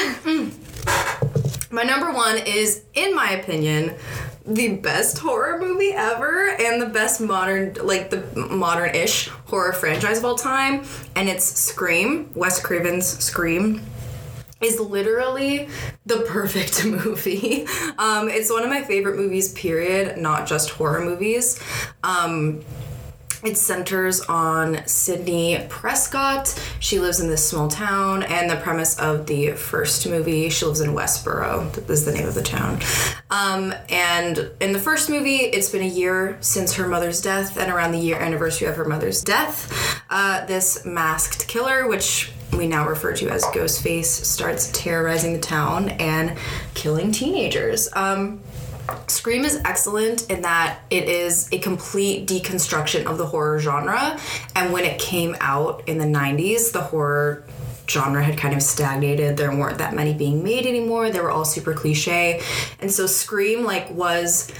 My 1.72 1.84
number 1.84 2.12
one 2.12 2.36
is, 2.38 2.82
in 2.94 3.14
my 3.14 3.30
opinion, 3.30 3.94
the 4.44 4.76
best 4.76 5.18
horror 5.18 5.60
movie 5.60 5.92
ever 5.92 6.48
and 6.48 6.82
the 6.82 6.86
best 6.86 7.20
modern, 7.20 7.74
like 7.82 8.10
the 8.10 8.22
modern-ish 8.36 9.28
horror 9.28 9.72
franchise 9.72 10.18
of 10.18 10.24
all 10.24 10.34
time, 10.34 10.82
and 11.14 11.28
it's 11.28 11.44
Scream. 11.44 12.30
Wes 12.34 12.60
Craven's 12.60 13.06
Scream 13.06 13.82
is 14.60 14.80
literally 14.80 15.68
the 16.06 16.24
perfect 16.28 16.84
movie. 17.06 17.66
Um, 17.98 18.28
it's 18.28 18.50
one 18.50 18.64
of 18.64 18.68
my 18.68 18.82
favorite 18.82 19.16
movies. 19.16 19.52
Period. 19.52 20.18
Not 20.18 20.48
just 20.48 20.70
horror 20.70 21.04
movies. 21.04 21.60
Um, 22.02 22.62
it 23.42 23.56
centers 23.56 24.20
on 24.22 24.86
Sidney 24.86 25.64
Prescott. 25.68 26.60
She 26.78 26.98
lives 26.98 27.20
in 27.20 27.28
this 27.28 27.48
small 27.48 27.68
town, 27.68 28.22
and 28.22 28.50
the 28.50 28.56
premise 28.56 28.98
of 28.98 29.26
the 29.26 29.52
first 29.52 30.06
movie, 30.06 30.48
she 30.50 30.64
lives 30.64 30.80
in 30.80 30.90
Woodsboro, 30.90 31.88
is 31.88 32.04
the 32.04 32.12
name 32.12 32.28
of 32.28 32.34
the 32.34 32.42
town. 32.42 32.80
Um, 33.30 33.72
and 33.88 34.50
in 34.60 34.72
the 34.72 34.78
first 34.78 35.08
movie, 35.08 35.36
it's 35.36 35.70
been 35.70 35.82
a 35.82 35.88
year 35.88 36.36
since 36.40 36.74
her 36.74 36.86
mother's 36.86 37.20
death, 37.22 37.56
and 37.56 37.70
around 37.72 37.92
the 37.92 37.98
year 37.98 38.18
anniversary 38.18 38.68
of 38.68 38.76
her 38.76 38.84
mother's 38.84 39.22
death, 39.22 40.02
uh, 40.10 40.44
this 40.46 40.84
masked 40.84 41.48
killer, 41.48 41.88
which 41.88 42.32
we 42.56 42.66
now 42.66 42.86
refer 42.86 43.14
to 43.14 43.28
as 43.28 43.44
Ghostface, 43.44 44.04
starts 44.06 44.70
terrorizing 44.72 45.32
the 45.32 45.38
town 45.38 45.90
and 45.90 46.36
killing 46.74 47.12
teenagers. 47.12 47.88
Um, 47.94 48.40
Scream 49.06 49.44
is 49.44 49.60
excellent 49.64 50.30
in 50.30 50.42
that 50.42 50.80
it 50.90 51.08
is 51.08 51.48
a 51.52 51.58
complete 51.58 52.26
deconstruction 52.26 53.06
of 53.06 53.18
the 53.18 53.26
horror 53.26 53.58
genre. 53.58 54.18
And 54.54 54.72
when 54.72 54.84
it 54.84 54.98
came 54.98 55.36
out 55.40 55.88
in 55.88 55.98
the 55.98 56.04
90s, 56.04 56.72
the 56.72 56.80
horror 56.80 57.44
genre 57.88 58.22
had 58.22 58.38
kind 58.38 58.54
of 58.54 58.62
stagnated. 58.62 59.36
There 59.36 59.54
weren't 59.54 59.78
that 59.78 59.94
many 59.94 60.14
being 60.14 60.44
made 60.44 60.66
anymore. 60.66 61.10
They 61.10 61.20
were 61.20 61.30
all 61.30 61.44
super 61.44 61.74
cliche. 61.74 62.40
And 62.80 62.90
so 62.90 63.06
Scream 63.06 63.64
like 63.64 63.90
was 63.90 64.50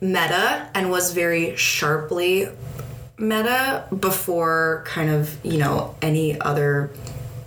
meta 0.00 0.68
and 0.74 0.90
was 0.90 1.12
very 1.12 1.56
sharply 1.56 2.48
meta 3.18 3.84
before 3.96 4.82
kind 4.86 5.10
of, 5.10 5.38
you 5.44 5.58
know, 5.58 5.94
any 6.02 6.40
other 6.40 6.90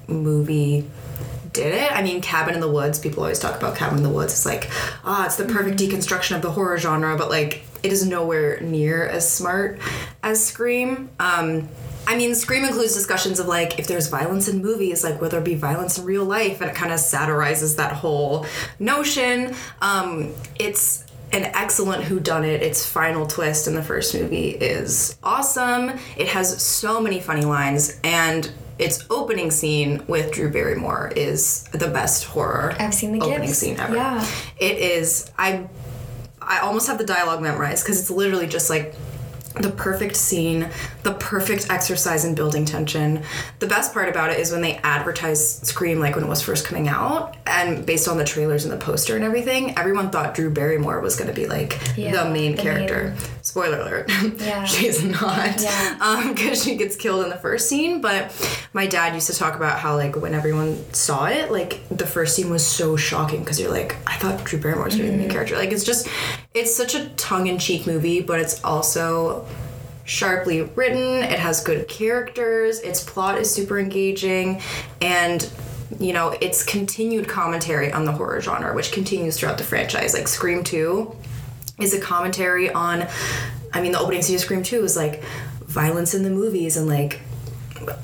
movie 0.07 0.89
did 1.53 1.73
it. 1.73 1.91
I 1.91 2.01
mean, 2.01 2.21
Cabin 2.21 2.55
in 2.55 2.59
the 2.59 2.71
Woods, 2.71 2.99
people 2.99 3.23
always 3.23 3.39
talk 3.39 3.55
about 3.55 3.75
Cabin 3.77 3.97
in 3.97 4.03
the 4.03 4.09
Woods. 4.09 4.33
It's 4.33 4.45
like, 4.45 4.69
ah, 5.05 5.25
it's 5.25 5.37
the 5.37 5.45
perfect 5.45 5.79
deconstruction 5.79 6.35
of 6.35 6.41
the 6.41 6.51
horror 6.51 6.77
genre, 6.77 7.17
but 7.17 7.29
like 7.29 7.63
it 7.83 7.91
is 7.91 8.05
nowhere 8.05 8.59
near 8.61 9.05
as 9.05 9.31
smart 9.31 9.79
as 10.23 10.43
Scream. 10.43 11.09
Um, 11.19 11.69
I 12.05 12.17
mean, 12.17 12.35
Scream 12.35 12.65
includes 12.65 12.93
discussions 12.93 13.39
of 13.39 13.47
like 13.47 13.79
if 13.79 13.87
there's 13.87 14.09
violence 14.09 14.47
in 14.47 14.61
movies, 14.61 15.03
like 15.03 15.21
will 15.21 15.29
there 15.29 15.41
be 15.41 15.55
violence 15.55 15.97
in 15.97 16.05
real 16.05 16.25
life, 16.25 16.59
and 16.61 16.69
it 16.69 16.75
kind 16.75 16.91
of 16.91 16.99
satirizes 16.99 17.77
that 17.77 17.93
whole 17.93 18.45
notion. 18.79 19.55
Um, 19.81 20.33
it's 20.59 21.05
an 21.31 21.45
excellent 21.45 22.03
whodunit. 22.03 22.61
Its 22.61 22.85
final 22.85 23.25
twist 23.25 23.67
in 23.67 23.73
the 23.73 23.83
first 23.83 24.13
movie 24.13 24.49
is 24.49 25.17
awesome. 25.23 25.97
It 26.17 26.27
has 26.27 26.61
so 26.61 27.01
many 27.01 27.19
funny 27.19 27.45
lines, 27.45 27.99
and 28.03 28.51
its 28.79 29.05
opening 29.09 29.51
scene 29.51 30.03
with 30.07 30.31
Drew 30.31 30.49
Barrymore 30.51 31.11
is 31.15 31.63
the 31.71 31.87
best 31.87 32.25
horror. 32.25 32.75
I've 32.79 32.93
seen 32.93 33.11
the 33.11 33.21
opening 33.21 33.47
gifs. 33.47 33.59
scene 33.59 33.79
ever. 33.79 33.95
Yeah. 33.95 34.27
It 34.59 34.77
is. 34.77 35.31
I 35.37 35.67
I 36.41 36.59
almost 36.59 36.87
have 36.87 36.97
the 36.97 37.05
dialogue 37.05 37.41
memorized 37.41 37.83
because 37.83 37.99
it's 37.99 38.11
literally 38.11 38.47
just 38.47 38.69
like 38.69 38.95
the 39.61 39.69
perfect 39.69 40.15
scene, 40.15 40.69
the 41.03 41.13
perfect 41.13 41.69
exercise 41.69 42.25
in 42.25 42.35
building 42.35 42.65
tension. 42.65 43.23
The 43.59 43.67
best 43.67 43.93
part 43.93 44.09
about 44.09 44.31
it 44.31 44.39
is 44.39 44.51
when 44.51 44.61
they 44.61 44.77
advertised 44.77 45.65
Scream, 45.67 45.99
like 45.99 46.15
when 46.15 46.23
it 46.23 46.27
was 46.27 46.41
first 46.41 46.65
coming 46.65 46.87
out, 46.87 47.35
and 47.45 47.85
based 47.85 48.07
on 48.07 48.17
the 48.17 48.25
trailers 48.25 48.65
and 48.65 48.73
the 48.73 48.77
poster 48.77 49.15
and 49.15 49.23
everything, 49.23 49.77
everyone 49.77 50.09
thought 50.09 50.33
Drew 50.33 50.49
Barrymore 50.49 51.01
was 51.01 51.15
going 51.15 51.27
to 51.27 51.33
be 51.33 51.45
like 51.45 51.79
Yeah, 51.97 52.23
the 52.23 52.29
main 52.29 52.55
the 52.55 52.61
character. 52.61 53.15
Spoiler 53.41 53.79
alert. 53.79 54.11
Yeah. 54.39 54.63
She's 54.73 55.03
not. 55.03 55.61
Yeah. 55.61 55.97
Um, 56.01 56.33
because 56.33 56.63
she 56.63 56.75
gets 56.75 56.95
killed 56.95 57.23
in 57.23 57.29
the 57.29 57.37
first 57.37 57.69
scene. 57.69 58.01
But 58.01 58.33
my 58.73 58.87
dad 58.87 59.13
used 59.13 59.27
to 59.27 59.37
talk 59.37 59.55
about 59.55 59.79
how, 59.79 59.95
like, 59.95 60.15
when 60.15 60.33
everyone 60.33 60.77
saw 60.93 61.25
it, 61.25 61.51
like, 61.51 61.81
the 61.89 62.05
first 62.05 62.35
scene 62.35 62.49
was 62.49 62.65
so 62.65 62.95
shocking 62.95 63.39
because 63.39 63.59
you're 63.59 63.71
like, 63.71 63.95
I 64.07 64.17
thought 64.17 64.43
Drew 64.43 64.59
Barrymore 64.59 64.85
was 64.85 64.95
going 64.95 65.07
to 65.07 65.11
be 65.11 65.15
the 65.15 65.17
main 65.17 65.27
mm-hmm. 65.27 65.33
character. 65.33 65.55
Like, 65.55 65.71
it's 65.71 65.83
just, 65.83 66.07
it's 66.53 66.75
such 66.75 66.95
a 66.95 67.09
tongue 67.09 67.47
in 67.47 67.59
cheek 67.59 67.85
movie, 67.85 68.21
but 68.21 68.39
it's 68.39 68.63
also 68.63 69.45
sharply 70.05 70.61
written. 70.61 71.23
It 71.23 71.39
has 71.39 71.63
good 71.63 71.87
characters. 71.87 72.79
Its 72.81 73.03
plot 73.03 73.37
is 73.37 73.53
super 73.53 73.79
engaging. 73.79 74.61
And 75.01 75.49
you 75.99 76.13
know, 76.13 76.35
it's 76.41 76.63
continued 76.63 77.27
commentary 77.27 77.91
on 77.91 78.05
the 78.05 78.11
horror 78.11 78.41
genre, 78.41 78.73
which 78.73 78.91
continues 78.91 79.37
throughout 79.37 79.57
the 79.57 79.63
franchise. 79.63 80.13
Like 80.13 80.27
Scream 80.27 80.63
2 80.63 81.15
is 81.79 81.93
a 81.93 81.99
commentary 81.99 82.71
on 82.71 83.07
I 83.73 83.81
mean 83.81 83.91
the 83.91 83.99
opening 83.99 84.21
scene 84.21 84.35
of 84.35 84.41
Scream 84.41 84.63
2 84.63 84.83
is 84.83 84.95
like 84.95 85.23
violence 85.65 86.13
in 86.13 86.23
the 86.23 86.29
movies 86.29 86.77
and 86.77 86.87
like 86.87 87.19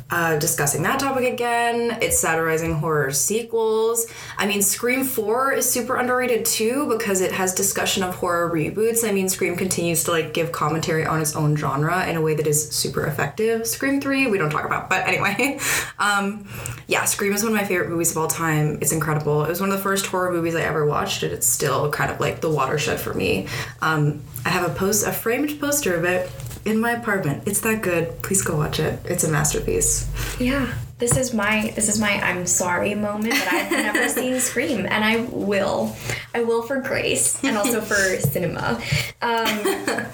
uh, 0.10 0.38
discussing 0.39 0.82
that 0.84 1.00
topic 1.00 1.32
again. 1.32 1.98
It's 2.02 2.20
satirizing 2.20 2.76
horror 2.76 3.12
sequels. 3.12 4.08
I 4.38 4.48
mean, 4.48 4.62
Scream 4.62 5.04
4 5.04 5.54
is 5.54 5.70
super 5.70 5.96
underrated 5.98 6.46
too 6.46 6.88
because 6.89 7.22
it 7.22 7.32
has 7.32 7.54
discussion 7.54 8.04
of 8.04 8.15
horror 8.15 8.50
reboots. 8.50 9.08
I 9.08 9.12
mean, 9.12 9.30
Scream 9.30 9.56
continues 9.56 10.04
to 10.06 10.12
like 10.12 10.34
give 10.34 10.52
commentary 10.52 11.06
on 11.06 11.22
its 11.22 11.36
own 11.36 11.56
genre 11.56 12.06
in 12.08 12.15
a 12.15 12.22
way 12.22 12.36
that 12.36 12.48
is 12.48 12.70
super 12.70 13.06
effective. 13.06 13.68
Scream 13.68 14.02
3, 14.02 14.28
we 14.28 14.38
don't 14.38 14.50
talk 14.50 14.65
about, 14.65 14.89
but 14.89 15.08
anyway. 15.08 15.60
Um, 16.00 16.48
yeah, 16.88 17.04
Scream 17.04 17.34
is 17.34 17.44
one 17.44 17.52
of 17.52 17.58
my 17.58 17.65
favorite 17.65 17.89
movies 17.89 18.12
of 18.12 18.18
all 18.18 18.28
time. 18.28 18.78
It's 18.82 18.94
incredible. 18.94 19.44
It 19.44 19.50
was 19.50 19.60
one 19.60 19.70
of 19.70 19.78
the 19.78 19.84
first 19.84 20.06
horror 20.06 20.32
movies 20.32 20.56
I 20.56 20.62
ever 20.62 20.86
watched, 20.86 21.24
and 21.24 21.34
it's 21.34 21.46
still 21.46 21.92
kind 21.92 22.10
of 22.10 22.22
like 22.22 22.39
the 22.39 22.50
watershed 22.50 23.00
for 23.02 23.13
me. 23.13 23.48
Um, 23.82 24.22
I 24.46 24.50
have 24.50 24.70
a 24.70 24.74
post, 24.74 25.06
a 25.06 25.12
framed 25.12 25.60
poster 25.60 25.96
of 25.96 26.06
it 26.06 26.32
in 26.65 26.80
my 26.80 26.91
apartment. 26.91 27.43
It's 27.48 27.62
that 27.62 27.82
good. 27.82 28.22
Please 28.22 28.41
go 28.41 28.58
watch 28.58 28.80
it. 28.80 29.00
It's 29.06 29.24
a 29.24 29.32
masterpiece. 29.32 30.08
Yeah. 30.39 30.72
This 31.00 31.15
is 31.15 31.34
my 31.34 31.72
this 31.76 31.88
is 31.88 31.98
my 32.00 32.12
I'm 32.22 32.45
sorry 32.45 32.93
moment 32.93 33.34
that 33.34 33.54
I've 33.54 33.72
never 33.72 34.10
seen 34.19 34.39
Scream 34.41 34.86
and 34.86 35.04
I 35.04 35.22
will. 35.32 35.95
I 36.34 36.43
will 36.43 36.62
for 36.63 36.82
grace 36.82 37.41
and 37.43 37.56
also 37.58 37.80
for 37.89 37.95
cinema. 38.19 38.82
Um, 39.22 40.06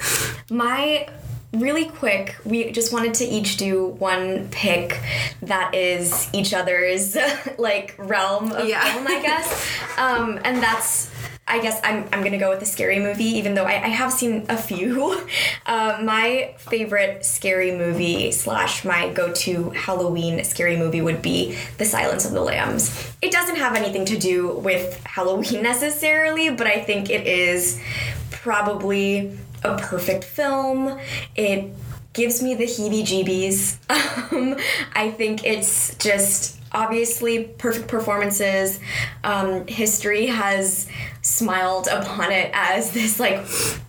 my 0.49 1.07
really 1.53 1.85
quick 1.85 2.35
we 2.43 2.69
just 2.71 2.91
wanted 2.91 3.13
to 3.13 3.23
each 3.23 3.55
do 3.55 3.85
one 3.87 4.45
pick 4.49 4.99
that 5.41 5.73
is 5.73 6.29
each 6.33 6.53
other's 6.53 7.15
like 7.57 7.95
realm 7.97 8.51
of 8.51 8.67
Yeah. 8.67 8.83
film 8.93 9.07
i 9.07 9.21
guess 9.21 9.97
um, 9.97 10.37
and 10.43 10.61
that's 10.61 11.09
I 11.47 11.59
guess 11.61 11.79
I'm, 11.83 12.05
I'm 12.11 12.23
gonna 12.23 12.39
go 12.39 12.49
with 12.49 12.61
a 12.63 12.65
scary 12.65 12.99
movie, 12.99 13.25
even 13.25 13.53
though 13.53 13.65
I, 13.65 13.73
I 13.73 13.89
have 13.89 14.11
seen 14.11 14.45
a 14.49 14.57
few. 14.57 15.27
Uh, 15.67 15.99
my 16.03 16.53
favorite 16.59 17.25
scary 17.25 17.75
movie 17.75 18.31
slash 18.31 18.85
my 18.85 19.09
go-to 19.11 19.71
Halloween 19.71 20.43
scary 20.43 20.77
movie 20.77 21.01
would 21.01 21.23
be 21.23 21.57
The 21.79 21.85
Silence 21.85 22.23
of 22.23 22.33
the 22.33 22.41
Lambs. 22.41 23.11
It 23.19 23.31
doesn't 23.31 23.55
have 23.55 23.75
anything 23.75 24.05
to 24.05 24.17
do 24.17 24.49
with 24.59 25.03
Halloween 25.05 25.63
necessarily, 25.63 26.51
but 26.51 26.67
I 26.67 26.83
think 26.83 27.09
it 27.09 27.25
is 27.25 27.81
probably 28.29 29.35
a 29.63 29.75
perfect 29.75 30.23
film. 30.23 30.99
It 31.35 31.73
gives 32.13 32.43
me 32.43 32.53
the 32.53 32.65
heebie-jeebies. 32.65 33.77
Um, 34.31 34.55
I 34.95 35.11
think 35.11 35.45
it's 35.45 35.95
just 35.95 36.54
obviously 36.75 37.45
perfect 37.45 37.87
performances. 37.87 38.79
Um, 39.23 39.65
history 39.65 40.27
has 40.27 40.87
smiled 41.21 41.87
upon 41.87 42.31
it 42.31 42.51
as 42.53 42.91
this 42.91 43.19
like 43.19 43.43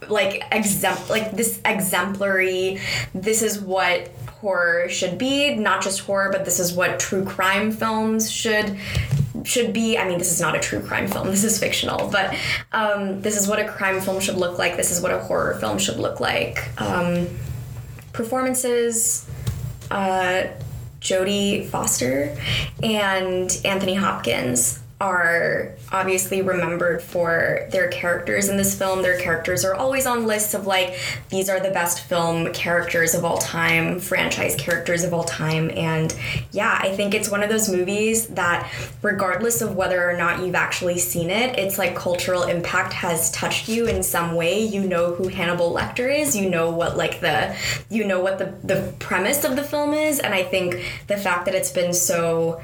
like 0.08 0.42
exempt 0.52 1.10
like 1.10 1.32
this 1.32 1.60
exemplary. 1.64 2.80
This 3.14 3.42
is 3.42 3.60
what 3.60 4.08
horror 4.40 4.88
should 4.88 5.18
be. 5.18 5.54
Not 5.56 5.82
just 5.82 6.00
horror, 6.00 6.30
but 6.30 6.44
this 6.44 6.60
is 6.60 6.72
what 6.72 7.00
true 7.00 7.24
crime 7.24 7.72
films 7.72 8.30
should 8.30 8.78
should 9.44 9.72
be. 9.72 9.98
I 9.98 10.08
mean, 10.08 10.18
this 10.18 10.32
is 10.32 10.40
not 10.40 10.54
a 10.54 10.60
true 10.60 10.80
crime 10.80 11.08
film. 11.08 11.28
This 11.28 11.44
is 11.44 11.58
fictional, 11.58 12.08
but 12.08 12.34
um, 12.72 13.20
this 13.20 13.36
is 13.36 13.48
what 13.48 13.58
a 13.58 13.66
crime 13.66 14.00
film 14.00 14.20
should 14.20 14.36
look 14.36 14.58
like. 14.58 14.76
This 14.76 14.90
is 14.90 15.00
what 15.02 15.12
a 15.12 15.18
horror 15.18 15.56
film 15.56 15.78
should 15.78 15.98
look 15.98 16.20
like. 16.20 16.68
Um, 16.80 17.28
performances. 18.12 19.28
Uh, 19.90 20.44
Jodie 21.06 21.64
Foster 21.64 22.36
and 22.82 23.60
Anthony 23.64 23.94
Hopkins 23.94 24.80
are 24.98 25.74
obviously 25.92 26.40
remembered 26.40 27.02
for 27.02 27.68
their 27.70 27.88
characters 27.88 28.48
in 28.48 28.56
this 28.56 28.76
film. 28.78 29.02
Their 29.02 29.20
characters 29.20 29.62
are 29.62 29.74
always 29.74 30.06
on 30.06 30.26
lists 30.26 30.54
of 30.54 30.66
like, 30.66 30.98
these 31.28 31.50
are 31.50 31.60
the 31.60 31.70
best 31.70 32.04
film 32.04 32.50
characters 32.54 33.14
of 33.14 33.22
all 33.22 33.36
time, 33.36 34.00
franchise 34.00 34.56
characters 34.56 35.04
of 35.04 35.12
all 35.12 35.24
time. 35.24 35.70
And 35.76 36.16
yeah, 36.50 36.78
I 36.80 36.96
think 36.96 37.12
it's 37.12 37.30
one 37.30 37.42
of 37.42 37.50
those 37.50 37.68
movies 37.68 38.28
that, 38.28 38.72
regardless 39.02 39.60
of 39.60 39.76
whether 39.76 40.08
or 40.08 40.16
not 40.16 40.40
you've 40.40 40.54
actually 40.54 40.98
seen 40.98 41.28
it, 41.28 41.58
it's 41.58 41.76
like 41.76 41.94
cultural 41.94 42.44
impact 42.44 42.94
has 42.94 43.30
touched 43.32 43.68
you 43.68 43.86
in 43.86 44.02
some 44.02 44.34
way. 44.34 44.64
You 44.64 44.80
know 44.80 45.14
who 45.14 45.28
Hannibal 45.28 45.74
Lecter 45.74 46.08
is, 46.20 46.34
you 46.34 46.48
know 46.48 46.70
what 46.70 46.96
like 46.96 47.20
the, 47.20 47.54
you 47.90 48.04
know 48.04 48.20
what 48.20 48.38
the, 48.38 48.46
the 48.64 48.94
premise 48.98 49.44
of 49.44 49.56
the 49.56 49.62
film 49.62 49.92
is. 49.92 50.20
And 50.20 50.32
I 50.32 50.42
think 50.42 50.82
the 51.06 51.18
fact 51.18 51.44
that 51.44 51.54
it's 51.54 51.70
been 51.70 51.92
so 51.92 52.62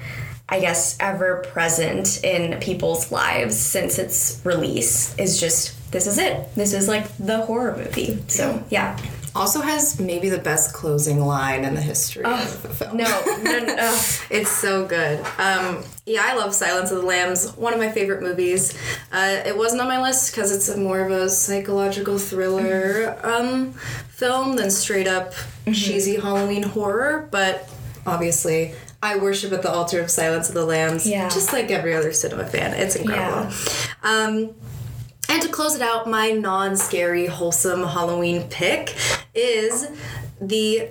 I 0.52 0.60
guess, 0.60 0.98
ever 1.00 1.36
present 1.50 2.22
in 2.22 2.60
people's 2.60 3.10
lives 3.10 3.56
since 3.56 3.98
its 3.98 4.38
release 4.44 5.16
is 5.18 5.40
just 5.40 5.90
this 5.90 6.06
is 6.06 6.18
it. 6.18 6.54
This 6.54 6.74
is 6.74 6.88
like 6.88 7.08
the 7.16 7.46
horror 7.46 7.74
movie. 7.74 8.22
So, 8.28 8.62
yeah. 8.68 8.98
Also 9.34 9.62
has 9.62 9.98
maybe 9.98 10.28
the 10.28 10.36
best 10.36 10.74
closing 10.74 11.20
line 11.20 11.64
in 11.64 11.74
the 11.74 11.80
history 11.80 12.24
of 12.24 12.62
the 12.62 12.68
film. 12.68 12.98
No, 12.98 13.38
no, 13.42 13.58
no. 13.60 13.98
It's 14.30 14.50
so 14.50 14.86
good. 14.86 15.20
Um, 15.38 15.82
yeah, 16.04 16.20
I 16.22 16.36
love 16.36 16.54
Silence 16.54 16.90
of 16.90 17.00
the 17.00 17.06
Lambs. 17.06 17.56
One 17.56 17.72
of 17.72 17.78
my 17.78 17.90
favorite 17.90 18.20
movies. 18.20 18.76
Uh, 19.10 19.40
it 19.46 19.56
wasn't 19.56 19.80
on 19.80 19.88
my 19.88 20.02
list 20.02 20.34
because 20.34 20.54
it's 20.54 20.68
a 20.68 20.76
more 20.76 21.00
of 21.00 21.10
a 21.10 21.30
psychological 21.30 22.18
thriller 22.18 23.18
um, 23.22 23.72
film 24.10 24.56
than 24.56 24.70
straight 24.70 25.08
up 25.08 25.32
cheesy 25.72 26.16
Halloween 26.16 26.62
horror. 26.62 27.26
But 27.30 27.70
obviously, 28.04 28.74
I 29.02 29.16
worship 29.16 29.52
at 29.52 29.62
the 29.62 29.70
altar 29.70 30.00
of 30.00 30.10
Silence 30.10 30.48
of 30.48 30.54
the 30.54 30.64
Lambs. 30.64 31.06
Yeah. 31.06 31.28
Just 31.28 31.52
like 31.52 31.70
every 31.70 31.94
other 31.94 32.12
cinema 32.12 32.46
fan. 32.46 32.72
It's 32.74 32.94
incredible. 32.94 33.52
Um, 34.02 34.54
and 35.28 35.42
to 35.42 35.48
close 35.48 35.74
it 35.74 35.82
out, 35.82 36.08
my 36.08 36.30
non 36.30 36.76
scary, 36.76 37.26
wholesome 37.26 37.82
Halloween 37.82 38.48
pick 38.48 38.94
is 39.34 39.88
the 40.40 40.88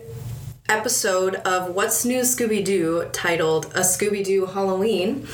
episode 0.68 1.36
of 1.36 1.76
What's 1.76 2.06
New 2.06 2.22
Scooby 2.22 2.64
Doo 2.64 3.10
titled 3.12 3.66
A 3.68 3.82
Scooby 3.82 4.24
Doo 4.24 4.46
Halloween. 4.46 5.28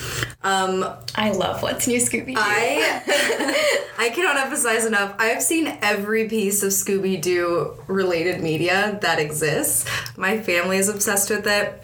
Um, 0.43 0.85
I 1.15 1.31
love 1.31 1.61
What's 1.61 1.87
New 1.87 1.99
Scooby 1.99 2.35
Doo. 2.35 2.41
I 2.41 3.84
I 3.99 4.09
cannot 4.09 4.38
emphasize 4.38 4.86
enough. 4.86 5.15
I've 5.19 5.41
seen 5.41 5.78
every 5.82 6.28
piece 6.28 6.63
of 6.63 6.69
Scooby 6.69 7.21
Doo 7.21 7.75
related 7.88 8.41
media 8.41 8.97
that 9.01 9.19
exists. 9.19 9.86
My 10.17 10.39
family 10.39 10.78
is 10.78 10.89
obsessed 10.89 11.30
with 11.30 11.47
it. 11.47 11.84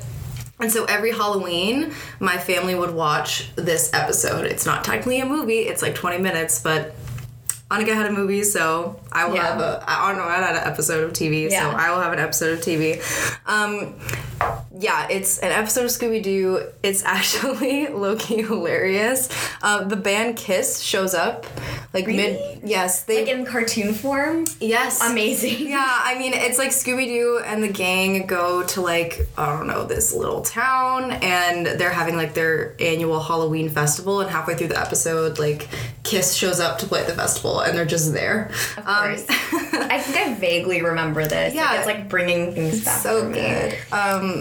And 0.59 0.71
so 0.71 0.85
every 0.85 1.11
Halloween, 1.11 1.93
my 2.19 2.37
family 2.37 2.75
would 2.75 2.93
watch 2.93 3.53
this 3.55 3.91
episode. 3.93 4.45
It's 4.45 4.65
not 4.65 4.83
technically 4.83 5.19
a 5.19 5.25
movie, 5.25 5.59
it's 5.59 5.81
like 5.81 5.95
20 5.95 6.19
minutes, 6.19 6.61
but 6.61 6.95
Anagha 7.71 7.95
had 7.95 8.05
a 8.05 8.11
movie, 8.11 8.43
so 8.43 8.99
I 9.11 9.25
will 9.25 9.35
Yeah. 9.35 9.47
have 9.53 9.59
a. 9.59 9.83
I 9.87 10.09
don't 10.09 10.19
know. 10.19 10.25
I 10.27 10.35
had 10.35 10.55
an 10.55 10.67
episode 10.71 11.03
of 11.05 11.13
TV, 11.13 11.49
so 11.49 11.55
I 11.57 11.89
will 11.91 12.01
have 12.01 12.13
an 12.13 12.19
episode 12.19 12.53
of 12.59 12.63
TV. 12.63 13.01
Um, 13.47 13.95
yeah, 14.79 15.07
it's 15.09 15.37
an 15.39 15.51
episode 15.51 15.85
of 15.85 15.91
Scooby 15.91 16.21
Doo. 16.21 16.67
It's 16.81 17.03
actually 17.05 17.87
low 17.87 18.15
key 18.15 18.41
hilarious. 18.41 19.29
Uh, 19.61 19.83
the 19.83 19.95
band 19.95 20.35
Kiss 20.37 20.79
shows 20.79 21.13
up, 21.13 21.45
like 21.93 22.07
Really? 22.07 22.17
mid. 22.17 22.61
Yes, 22.69 23.03
they. 23.03 23.21
Like 23.25 23.33
in 23.33 23.45
cartoon 23.45 23.93
form. 23.93 24.45
yes, 24.59 25.01
Amazing. 25.07 25.67
yeah, 25.69 26.01
I 26.03 26.17
mean, 26.17 26.33
it's 26.33 26.57
like 26.57 26.69
Scooby 26.71 27.05
Doo 27.05 27.41
and 27.45 27.61
the 27.63 27.67
gang 27.71 28.25
go 28.25 28.63
to 28.67 28.81
like, 28.81 29.27
I 29.37 29.45
don't 29.55 29.67
know, 29.67 29.85
this 29.85 30.13
little 30.13 30.41
town 30.41 31.11
and 31.11 31.65
they're 31.65 31.91
having 31.91 32.15
like 32.15 32.33
their 32.33 32.75
annual 32.81 33.19
Halloween 33.21 33.69
festival. 33.69 34.21
And 34.21 34.29
halfway 34.29 34.55
through 34.55 34.67
the 34.69 34.79
episode, 34.79 35.39
like, 35.39 35.67
Kiss 36.03 36.33
shows 36.33 36.59
up 36.59 36.79
to 36.79 36.85
play 36.85 37.01
at 37.01 37.07
the 37.07 37.13
festival 37.13 37.59
and 37.61 37.77
they're 37.77 37.85
just 37.85 38.11
there. 38.13 38.49
Of 38.77 38.85
course. 38.85 39.25
I 39.29 39.99
think 39.99 40.17
I 40.17 40.33
vaguely 40.33 40.81
remember 40.81 41.25
this. 41.25 41.53
Yeah. 41.53 41.65
Like, 41.65 41.77
it's 41.77 41.87
like 41.87 42.09
bringing 42.09 42.53
things 42.53 42.83
back 42.83 43.01
so 43.01 43.31
good. 43.31 43.77
Um, 43.91 44.32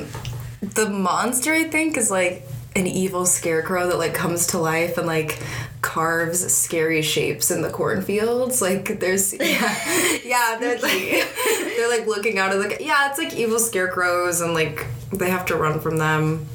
the 0.60 0.88
monster, 0.88 1.52
I 1.52 1.64
think, 1.64 1.96
is 1.96 2.10
like 2.10 2.46
an 2.74 2.86
evil 2.86 3.26
scarecrow 3.26 3.88
that 3.88 3.98
like 3.98 4.14
comes 4.14 4.46
to 4.48 4.58
life 4.58 4.96
and 4.96 5.06
like 5.06 5.38
carves 5.82 6.50
scary 6.52 7.02
shapes 7.02 7.50
in 7.50 7.62
the 7.62 7.70
cornfields. 7.70 8.62
Like 8.62 9.00
there's 9.00 9.32
yeah, 9.40 9.76
yeah 10.24 10.56
they're 10.58 10.78
like 10.78 11.28
they're 11.76 11.90
like 11.90 12.06
looking 12.06 12.38
out 12.38 12.54
of 12.54 12.62
the 12.62 12.82
yeah. 12.82 13.10
It's 13.10 13.18
like 13.18 13.34
evil 13.34 13.58
scarecrows 13.58 14.40
and 14.40 14.54
like 14.54 14.86
they 15.12 15.30
have 15.30 15.46
to 15.46 15.56
run 15.56 15.80
from 15.80 15.98
them. 15.98 16.46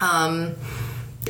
Um. 0.00 0.54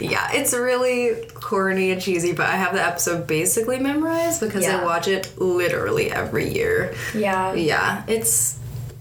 Yeah, 0.00 0.28
it's 0.32 0.52
really 0.52 1.24
corny 1.34 1.92
and 1.92 2.02
cheesy, 2.02 2.32
but 2.32 2.46
I 2.46 2.56
have 2.56 2.74
the 2.74 2.84
episode 2.84 3.28
basically 3.28 3.78
memorized 3.78 4.40
because 4.40 4.66
I 4.66 4.82
watch 4.82 5.06
it 5.06 5.38
literally 5.38 6.10
every 6.10 6.52
year. 6.52 6.94
Yeah. 7.14 7.54
Yeah, 7.54 8.02
it's 8.08 8.58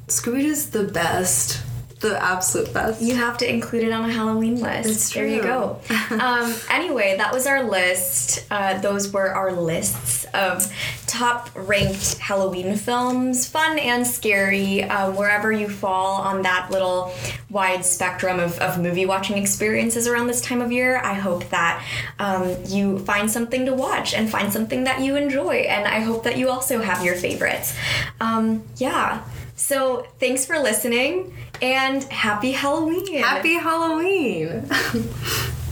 Scooby 0.07 0.41
Doo's 0.41 0.69
the 0.69 0.83
best, 0.83 1.63
the 2.03 2.21
absolute 2.21 2.71
best. 2.73 3.01
You 3.01 3.15
have 3.15 3.37
to 3.39 3.49
include 3.49 3.83
it 3.83 3.91
on 3.91 4.07
a 4.07 4.13
Halloween 4.13 4.59
list. 4.59 4.89
It's 4.89 5.13
There 5.13 5.25
you 5.25 5.41
go. 5.41 5.79
um, 6.11 6.53
anyway, 6.69 7.15
that 7.17 7.33
was 7.33 7.47
our 7.47 7.63
list. 7.63 8.45
Uh, 8.51 8.77
those 8.79 9.11
were 9.11 9.33
our 9.33 9.53
lists 9.53 10.25
of 10.33 10.71
top 11.07 11.49
ranked 11.55 12.17
Halloween 12.17 12.75
films, 12.75 13.47
fun 13.47 13.79
and 13.79 14.05
scary, 14.05 14.83
um, 14.83 15.15
wherever 15.15 15.51
you 15.51 15.69
fall 15.69 16.21
on 16.21 16.41
that 16.41 16.69
little 16.71 17.13
wide 17.49 17.85
spectrum 17.85 18.39
of, 18.39 18.59
of 18.59 18.79
movie 18.81 19.05
watching 19.05 19.37
experiences 19.37 20.05
around 20.05 20.27
this 20.27 20.41
time 20.41 20.61
of 20.61 20.71
year. 20.71 20.97
I 20.97 21.13
hope 21.13 21.47
that 21.49 21.85
um, 22.19 22.55
you 22.67 22.99
find 22.99 23.31
something 23.31 23.65
to 23.65 23.73
watch 23.73 24.13
and 24.13 24.29
find 24.29 24.51
something 24.51 24.83
that 24.83 24.99
you 24.99 25.15
enjoy. 25.15 25.55
And 25.69 25.87
I 25.87 26.01
hope 26.01 26.23
that 26.23 26.37
you 26.37 26.49
also 26.49 26.81
have 26.81 27.05
your 27.05 27.15
favorites. 27.15 27.75
Um, 28.19 28.63
yeah. 28.77 29.23
So 29.55 30.07
thanks 30.19 30.45
for 30.45 30.59
listening 30.59 31.35
and 31.61 32.03
happy 32.05 32.51
Halloween. 32.51 33.21
Happy 33.23 33.53
Halloween! 33.53 34.69